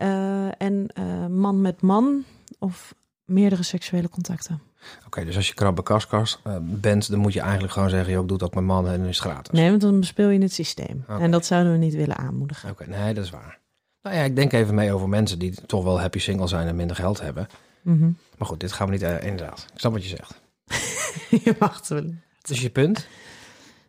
En 0.58 0.88
man 1.30 1.62
met 1.62 1.82
man 1.82 2.24
of 2.60 2.94
meerdere 3.26 3.64
seksuele 3.64 4.10
contacten. 4.10 4.62
Oké, 5.06 5.26
dus 5.26 5.36
als 5.36 5.48
je 5.48 5.54
krabbenkastkast 5.54 6.40
uh, 6.48 6.56
bent, 6.62 7.10
dan 7.10 7.20
moet 7.20 7.34
je 7.34 7.40
eigenlijk 7.42 7.74
gewoon 7.74 7.90
zeggen, 7.90 8.14
joh, 8.14 8.22
ik 8.22 8.28
doe 8.28 8.38
dat 8.38 8.54
met 8.54 8.64
mannen 8.64 8.94
en 8.94 9.06
is 9.06 9.20
gratis. 9.20 9.60
Nee, 9.60 9.70
want 9.70 9.82
dan 9.82 10.00
bespeel 10.00 10.30
je 10.30 10.42
het 10.42 10.54
systeem. 10.54 11.04
En 11.08 11.32
dat 11.32 11.46
zouden 11.46 11.72
we 11.72 11.78
niet 11.78 11.96
willen 11.96 12.18
aanmoedigen. 12.18 12.70
Oké, 12.70 12.86
nee, 12.88 13.14
dat 13.14 13.24
is 13.24 13.30
waar. 13.30 13.60
Nou 14.02 14.16
ja, 14.16 14.24
ik 14.24 14.36
denk 14.36 14.54
even 14.54 14.76
mee 14.76 14.94
over 14.94 15.10
mensen 15.10 15.40
die 15.40 15.66
toch 15.66 15.84
wel 15.84 16.00
happy 16.00 16.20
single 16.20 16.48
zijn 16.48 16.68
en 16.68 16.76
minder 16.76 16.96
geld 16.96 17.22
hebben. 17.22 17.48
Mhm. 17.82 18.12
Maar 18.38 18.48
goed, 18.48 18.60
dit 18.60 18.72
gaan 18.72 18.86
we 18.88 18.94
niet, 18.94 19.02
uh, 19.02 19.24
inderdaad. 19.24 19.66
Ik 19.74 19.80
snap 19.80 19.92
wat 19.92 20.04
je 20.04 20.16
zegt. 20.16 20.42
je 21.46 21.56
mag 21.60 21.78
het 21.78 21.88
wel. 21.88 22.14
Dus 22.42 22.62
je 22.62 22.70
punt? 22.70 23.08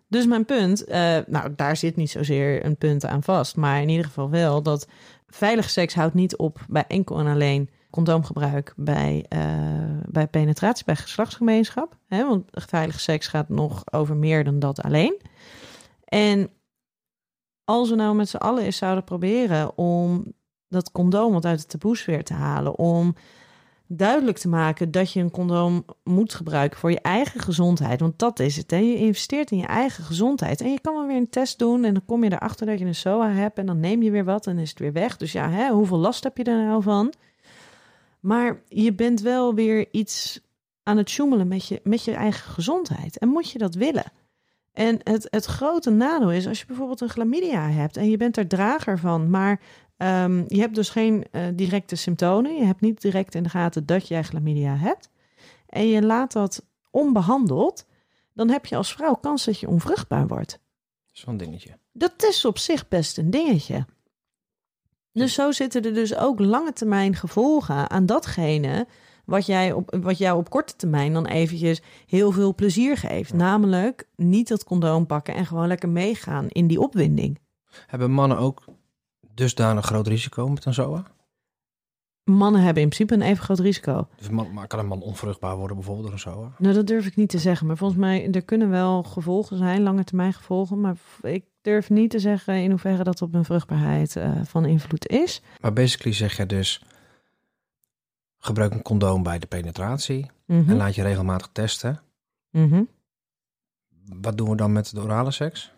Dus 0.08 0.26
mijn 0.26 0.44
punt, 0.44 0.84
eh, 0.84 1.18
nou 1.26 1.52
daar 1.56 1.76
zit 1.76 1.96
niet 1.96 2.10
zozeer 2.10 2.64
een 2.64 2.76
punt 2.76 3.04
aan 3.06 3.22
vast, 3.22 3.56
maar 3.56 3.82
in 3.82 3.88
ieder 3.88 4.04
geval 4.04 4.30
wel 4.30 4.62
dat 4.62 4.88
veilige 5.28 5.68
seks 5.68 5.94
houdt 5.94 6.14
niet 6.14 6.36
op 6.36 6.58
bij 6.68 6.84
enkel 6.88 7.18
en 7.18 7.26
alleen 7.26 7.70
condoomgebruik 7.90 8.72
bij, 8.76 9.24
uh, 9.28 9.40
bij 10.08 10.26
penetratie, 10.26 10.84
bij 10.84 10.96
geslachtsgemeenschap. 10.96 11.96
Hè? 12.08 12.26
Want 12.26 12.44
veilige 12.50 12.98
seks 12.98 13.26
gaat 13.26 13.48
nog 13.48 13.92
over 13.92 14.16
meer 14.16 14.44
dan 14.44 14.58
dat 14.58 14.82
alleen. 14.82 15.20
En 16.04 16.50
als 17.70 17.90
we 17.90 17.94
nou 17.94 18.14
met 18.14 18.28
z'n 18.28 18.36
allen 18.36 18.64
eens 18.64 18.76
zouden 18.76 19.04
proberen 19.04 19.78
om 19.78 20.32
dat 20.68 20.92
condoom 20.92 21.32
wat 21.32 21.44
uit 21.44 21.60
de 21.60 21.66
taboesfeer 21.66 22.24
te 22.24 22.32
halen, 22.32 22.78
om 22.78 23.14
duidelijk 23.86 24.38
te 24.38 24.48
maken 24.48 24.90
dat 24.90 25.12
je 25.12 25.20
een 25.20 25.30
condoom 25.30 25.84
moet 26.04 26.34
gebruiken 26.34 26.78
voor 26.78 26.90
je 26.90 27.00
eigen 27.00 27.40
gezondheid. 27.40 28.00
Want 28.00 28.18
dat 28.18 28.38
is 28.38 28.56
het. 28.56 28.70
Hè? 28.70 28.76
Je 28.76 28.96
investeert 28.96 29.50
in 29.50 29.58
je 29.58 29.66
eigen 29.66 30.04
gezondheid. 30.04 30.60
En 30.60 30.70
je 30.70 30.80
kan 30.80 30.94
wel 30.94 31.06
weer 31.06 31.16
een 31.16 31.30
test 31.30 31.58
doen 31.58 31.84
en 31.84 31.94
dan 31.94 32.04
kom 32.06 32.24
je 32.24 32.32
erachter 32.32 32.66
dat 32.66 32.78
je 32.78 32.84
een 32.84 32.94
SOA 32.94 33.30
hebt 33.30 33.58
en 33.58 33.66
dan 33.66 33.80
neem 33.80 34.02
je 34.02 34.10
weer 34.10 34.24
wat 34.24 34.46
en 34.46 34.58
is 34.58 34.70
het 34.70 34.78
weer 34.78 34.92
weg. 34.92 35.16
Dus 35.16 35.32
ja, 35.32 35.50
hè, 35.50 35.70
hoeveel 35.70 35.98
last 35.98 36.24
heb 36.24 36.36
je 36.36 36.44
er 36.44 36.64
nou 36.64 36.82
van? 36.82 37.12
Maar 38.20 38.62
je 38.68 38.92
bent 38.92 39.20
wel 39.20 39.54
weer 39.54 39.88
iets 39.90 40.40
aan 40.82 40.96
het 40.96 41.10
sjoemelen 41.10 41.48
met 41.48 41.66
je, 41.66 41.80
met 41.82 42.04
je 42.04 42.12
eigen 42.12 42.52
gezondheid. 42.52 43.18
En 43.18 43.28
moet 43.28 43.50
je 43.50 43.58
dat 43.58 43.74
willen? 43.74 44.12
En 44.72 45.00
het, 45.02 45.26
het 45.30 45.44
grote 45.44 45.90
nadeel 45.90 46.32
is 46.32 46.46
als 46.46 46.58
je 46.58 46.66
bijvoorbeeld 46.66 47.00
een 47.00 47.08
chlamydia 47.08 47.70
hebt 47.70 47.96
en 47.96 48.10
je 48.10 48.16
bent 48.16 48.36
er 48.36 48.46
drager 48.46 48.98
van, 48.98 49.30
maar 49.30 49.60
um, 49.96 50.44
je 50.48 50.60
hebt 50.60 50.74
dus 50.74 50.88
geen 50.88 51.24
uh, 51.32 51.42
directe 51.54 51.96
symptomen. 51.96 52.56
Je 52.56 52.64
hebt 52.64 52.80
niet 52.80 53.00
direct 53.00 53.34
in 53.34 53.42
de 53.42 53.48
gaten 53.48 53.86
dat 53.86 54.08
jij 54.08 54.22
chlamydia 54.22 54.76
hebt. 54.76 55.10
En 55.66 55.88
je 55.88 56.02
laat 56.02 56.32
dat 56.32 56.66
onbehandeld, 56.90 57.86
dan 58.34 58.50
heb 58.50 58.66
je 58.66 58.76
als 58.76 58.92
vrouw 58.92 59.14
kans 59.14 59.44
dat 59.44 59.58
je 59.58 59.68
onvruchtbaar 59.68 60.26
wordt. 60.26 60.60
Zo'n 61.12 61.36
dingetje. 61.36 61.78
Dat 61.92 62.24
is 62.28 62.44
op 62.44 62.58
zich 62.58 62.88
best 62.88 63.18
een 63.18 63.30
dingetje. 63.30 63.86
Dus 65.12 65.34
zo 65.34 65.52
zitten 65.52 65.82
er 65.82 65.94
dus 65.94 66.16
ook 66.16 66.38
lange 66.38 66.72
termijn 66.72 67.14
gevolgen 67.14 67.90
aan 67.90 68.06
datgene 68.06 68.86
wat, 69.30 69.46
jij 69.46 69.72
op, 69.72 69.96
wat 70.00 70.18
jou 70.18 70.38
op 70.38 70.50
korte 70.50 70.76
termijn 70.76 71.12
dan 71.12 71.26
eventjes 71.26 71.82
heel 72.06 72.30
veel 72.30 72.54
plezier 72.54 72.96
geeft. 72.96 73.32
Namelijk 73.32 74.08
niet 74.16 74.48
dat 74.48 74.64
condoom 74.64 75.06
pakken 75.06 75.34
en 75.34 75.46
gewoon 75.46 75.66
lekker 75.66 75.88
meegaan 75.88 76.48
in 76.48 76.66
die 76.66 76.80
opwinding. 76.80 77.38
Hebben 77.86 78.10
mannen 78.10 78.38
ook 78.38 78.64
dusdanig 79.34 79.84
groot 79.84 80.06
risico 80.06 80.48
met 80.48 80.64
een 80.64 80.74
ZOA? 80.74 81.04
Mannen 82.24 82.62
hebben 82.62 82.82
in 82.82 82.88
principe 82.88 83.14
een 83.14 83.30
even 83.30 83.44
groot 83.44 83.58
risico. 83.58 84.08
Dus 84.16 84.28
man, 84.28 84.52
maar 84.52 84.66
kan 84.66 84.78
een 84.78 84.86
man 84.86 85.02
onvruchtbaar 85.02 85.56
worden 85.56 85.76
bijvoorbeeld 85.76 86.06
door 86.06 86.14
een 86.14 86.20
ZOA? 86.20 86.52
Nou, 86.58 86.74
dat 86.74 86.86
durf 86.86 87.06
ik 87.06 87.16
niet 87.16 87.28
te 87.28 87.38
zeggen. 87.38 87.66
Maar 87.66 87.76
volgens 87.76 88.00
mij, 88.00 88.30
er 88.30 88.42
kunnen 88.42 88.70
wel 88.70 89.02
gevolgen 89.02 89.56
zijn, 89.56 89.82
lange 89.82 90.04
termijn 90.04 90.32
gevolgen. 90.32 90.80
Maar 90.80 90.96
ik 91.22 91.44
durf 91.60 91.90
niet 91.90 92.10
te 92.10 92.18
zeggen 92.18 92.54
in 92.54 92.70
hoeverre 92.70 93.04
dat 93.04 93.22
op 93.22 93.32
hun 93.32 93.44
vruchtbaarheid 93.44 94.16
uh, 94.16 94.30
van 94.44 94.64
invloed 94.64 95.08
is. 95.08 95.42
Maar 95.60 95.72
basically 95.72 96.16
zeg 96.16 96.36
je 96.36 96.46
dus, 96.46 96.82
gebruik 98.40 98.72
een 98.72 98.82
condoom 98.82 99.22
bij 99.22 99.38
de 99.38 99.46
penetratie 99.46 100.30
Mhm. 100.46 100.70
en 100.70 100.76
laat 100.76 100.94
je 100.94 101.02
regelmatig 101.02 101.48
testen. 101.52 102.00
Mhm. 102.50 102.82
Wat 104.20 104.36
doen 104.38 104.50
we 104.50 104.56
dan 104.56 104.72
met 104.72 104.94
de 104.94 105.00
orale 105.00 105.30
seks? 105.30 105.72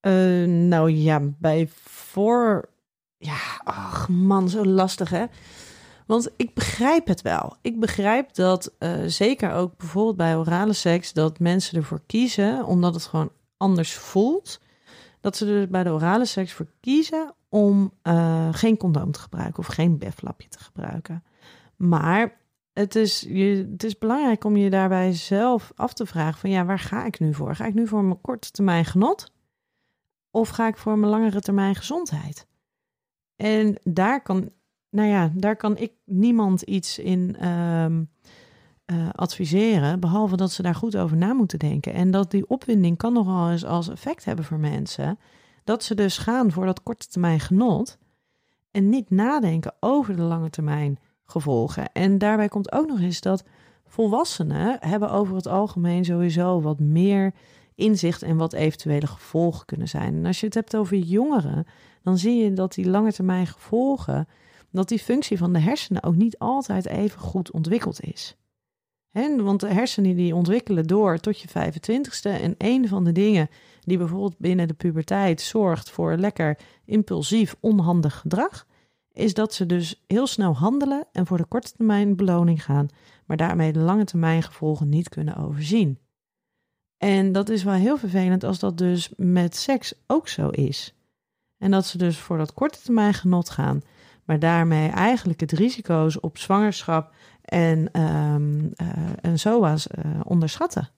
Eh, 0.00 0.44
nou 0.44 0.90
ja, 0.90 1.20
bij 1.38 1.68
voor. 1.84 2.68
Ja, 3.16 3.36
ach 3.64 4.08
man, 4.08 4.48
zo 4.48 4.64
lastig 4.64 5.10
hè. 5.10 5.24
Want 6.06 6.30
ik 6.36 6.54
begrijp 6.54 7.06
het 7.06 7.22
wel. 7.22 7.56
Ik 7.60 7.80
begrijp 7.80 8.34
dat 8.34 8.72
eh, 8.78 8.92
zeker 9.06 9.52
ook 9.52 9.76
bijvoorbeeld 9.76 10.16
bij 10.16 10.36
orale 10.36 10.72
seks, 10.72 11.12
dat 11.12 11.38
mensen 11.38 11.76
ervoor 11.76 12.00
kiezen, 12.06 12.64
omdat 12.64 12.94
het 12.94 13.04
gewoon 13.04 13.32
anders 13.56 13.94
voelt, 13.94 14.60
dat 15.20 15.36
ze 15.36 15.46
er 15.46 15.68
bij 15.68 15.82
de 15.82 15.90
orale 15.90 16.24
seks 16.24 16.52
voor 16.52 16.66
kiezen 16.80 17.34
om 17.52 17.92
eh, 18.02 18.48
geen 18.52 18.76
condoom 18.76 19.10
te 19.10 19.18
gebruiken 19.18 19.58
of 19.58 19.66
geen 19.66 19.98
beflapje 19.98 20.48
te 20.48 20.58
gebruiken. 20.58 21.24
Maar 21.76 22.40
het 22.72 22.94
is, 22.94 23.20
je, 23.20 23.68
het 23.72 23.84
is 23.84 23.98
belangrijk 23.98 24.44
om 24.44 24.56
je 24.56 24.70
daarbij 24.70 25.12
zelf 25.12 25.72
af 25.74 25.92
te 25.92 26.06
vragen 26.06 26.40
van 26.40 26.50
ja, 26.50 26.64
waar 26.64 26.78
ga 26.78 27.04
ik 27.04 27.20
nu 27.20 27.34
voor? 27.34 27.54
Ga 27.54 27.66
ik 27.66 27.74
nu 27.74 27.86
voor 27.86 28.04
mijn 28.04 28.20
korte 28.20 28.50
termijn 28.50 28.84
genot? 28.84 29.32
Of 30.30 30.48
ga 30.48 30.66
ik 30.66 30.76
voor 30.76 30.98
mijn 30.98 31.10
langere 31.10 31.40
termijn 31.40 31.74
gezondheid? 31.74 32.46
En 33.36 33.78
daar 33.82 34.22
kan, 34.22 34.50
nou 34.90 35.08
ja, 35.08 35.32
daar 35.34 35.56
kan 35.56 35.76
ik 35.76 35.92
niemand 36.04 36.62
iets 36.62 36.98
in 36.98 37.36
ehm, 37.36 38.04
eh, 38.84 39.08
adviseren, 39.12 40.00
behalve 40.00 40.36
dat 40.36 40.52
ze 40.52 40.62
daar 40.62 40.74
goed 40.74 40.96
over 40.96 41.16
na 41.16 41.32
moeten 41.32 41.58
denken. 41.58 41.92
En 41.92 42.10
dat 42.10 42.30
die 42.30 42.48
opwinding 42.48 42.96
kan 42.96 43.12
nogal 43.12 43.50
eens 43.50 43.64
als 43.64 43.88
effect 43.88 44.24
hebben 44.24 44.44
voor 44.44 44.58
mensen, 44.58 45.18
dat 45.64 45.84
ze 45.84 45.94
dus 45.94 46.18
gaan 46.18 46.52
voor 46.52 46.66
dat 46.66 46.82
korte 46.82 47.06
termijn 47.06 47.40
genot 47.40 47.98
en 48.70 48.88
niet 48.88 49.10
nadenken 49.10 49.74
over 49.80 50.16
de 50.16 50.22
lange 50.22 50.50
termijn 50.50 50.98
gevolgen. 51.24 51.92
En 51.92 52.18
daarbij 52.18 52.48
komt 52.48 52.72
ook 52.72 52.86
nog 52.86 53.00
eens 53.00 53.20
dat 53.20 53.44
volwassenen 53.86 54.76
hebben 54.80 55.10
over 55.10 55.36
het 55.36 55.46
algemeen 55.46 56.04
sowieso 56.04 56.60
wat 56.60 56.78
meer 56.78 57.34
inzicht 57.74 58.22
en 58.22 58.36
wat 58.36 58.52
eventuele 58.52 59.06
gevolgen 59.06 59.66
kunnen 59.66 59.88
zijn. 59.88 60.14
En 60.14 60.26
als 60.26 60.40
je 60.40 60.46
het 60.46 60.54
hebt 60.54 60.76
over 60.76 60.96
jongeren, 60.96 61.66
dan 62.02 62.18
zie 62.18 62.42
je 62.42 62.52
dat 62.52 62.74
die 62.74 62.88
lange 62.88 63.12
termijn 63.12 63.46
gevolgen, 63.46 64.28
dat 64.70 64.88
die 64.88 64.98
functie 64.98 65.38
van 65.38 65.52
de 65.52 65.58
hersenen 65.58 66.02
ook 66.02 66.14
niet 66.14 66.38
altijd 66.38 66.86
even 66.86 67.20
goed 67.20 67.50
ontwikkeld 67.50 68.00
is. 68.00 68.36
Want 69.12 69.60
de 69.60 69.72
hersenen 69.72 70.16
die 70.16 70.34
ontwikkelen 70.34 70.86
door 70.86 71.18
tot 71.18 71.40
je 71.40 71.48
25ste. 71.48 72.40
En 72.42 72.54
een 72.58 72.88
van 72.88 73.04
de 73.04 73.12
dingen 73.12 73.48
die 73.80 73.98
bijvoorbeeld 73.98 74.38
binnen 74.38 74.68
de 74.68 74.74
puberteit 74.74 75.40
zorgt 75.40 75.90
voor 75.90 76.16
lekker 76.16 76.58
impulsief, 76.84 77.56
onhandig 77.60 78.18
gedrag, 78.18 78.66
is 79.12 79.34
dat 79.34 79.54
ze 79.54 79.66
dus 79.66 80.02
heel 80.06 80.26
snel 80.26 80.56
handelen 80.56 81.06
en 81.12 81.26
voor 81.26 81.36
de 81.36 81.44
korte 81.44 81.72
termijn 81.72 82.16
beloning 82.16 82.64
gaan, 82.64 82.88
maar 83.26 83.36
daarmee 83.36 83.72
de 83.72 83.80
lange 83.80 84.04
termijn 84.04 84.42
gevolgen 84.42 84.88
niet 84.88 85.08
kunnen 85.08 85.36
overzien. 85.36 85.98
En 86.98 87.32
dat 87.32 87.48
is 87.48 87.62
wel 87.62 87.74
heel 87.74 87.98
vervelend 87.98 88.44
als 88.44 88.58
dat 88.58 88.78
dus 88.78 89.12
met 89.16 89.56
seks 89.56 89.94
ook 90.06 90.28
zo 90.28 90.48
is. 90.48 90.94
En 91.58 91.70
dat 91.70 91.86
ze 91.86 91.98
dus 91.98 92.18
voor 92.18 92.38
dat 92.38 92.54
korte 92.54 92.80
termijn 92.82 93.14
genot 93.14 93.50
gaan, 93.50 93.82
maar 94.24 94.38
daarmee 94.38 94.88
eigenlijk 94.88 95.40
het 95.40 95.52
risico's 95.52 96.20
op 96.20 96.38
zwangerschap 96.38 97.14
en, 97.52 97.88
eh, 97.92 98.34
en 99.20 99.38
SOA's 99.38 99.86
eh, 99.86 100.04
onderschatten. 100.24 100.88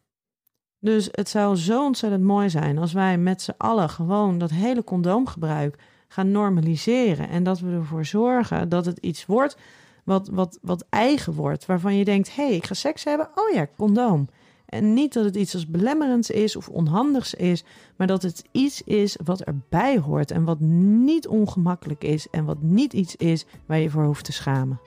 Dus 0.80 1.08
het 1.10 1.28
zou 1.28 1.56
zo 1.56 1.84
ontzettend 1.84 2.22
mooi 2.22 2.50
zijn 2.50 2.78
als 2.78 2.92
wij 2.92 3.18
met 3.18 3.42
z'n 3.42 3.54
allen 3.56 3.90
gewoon 3.90 4.38
dat 4.38 4.50
hele 4.50 4.84
condoomgebruik 4.84 5.78
gaan 6.08 6.30
normaliseren. 6.30 7.28
En 7.28 7.42
dat 7.42 7.60
we 7.60 7.70
ervoor 7.70 8.04
zorgen 8.04 8.68
dat 8.68 8.86
het 8.86 8.98
iets 8.98 9.26
wordt 9.26 9.56
wat, 10.04 10.28
wat, 10.28 10.58
wat 10.62 10.86
eigen 10.90 11.32
wordt. 11.32 11.66
Waarvan 11.66 11.96
je 11.96 12.04
denkt, 12.04 12.34
hé, 12.34 12.46
hey, 12.46 12.56
ik 12.56 12.66
ga 12.66 12.74
seks 12.74 13.04
hebben. 13.04 13.28
Oh 13.34 13.54
ja, 13.54 13.66
condoom. 13.76 14.28
En 14.66 14.94
niet 14.94 15.12
dat 15.12 15.24
het 15.24 15.36
iets 15.36 15.54
als 15.54 15.66
belemmerends 15.66 16.30
is 16.30 16.56
of 16.56 16.68
onhandigs 16.68 17.34
is, 17.34 17.64
maar 17.96 18.06
dat 18.06 18.22
het 18.22 18.44
iets 18.52 18.82
is 18.82 19.18
wat 19.24 19.40
erbij 19.40 19.98
hoort 19.98 20.30
en 20.30 20.44
wat 20.44 20.60
niet 20.60 21.28
ongemakkelijk 21.28 22.04
is 22.04 22.26
en 22.30 22.44
wat 22.44 22.62
niet 22.62 22.92
iets 22.92 23.16
is 23.16 23.46
waar 23.66 23.78
je 23.78 23.90
voor 23.90 24.04
hoeft 24.04 24.24
te 24.24 24.32
schamen. 24.32 24.80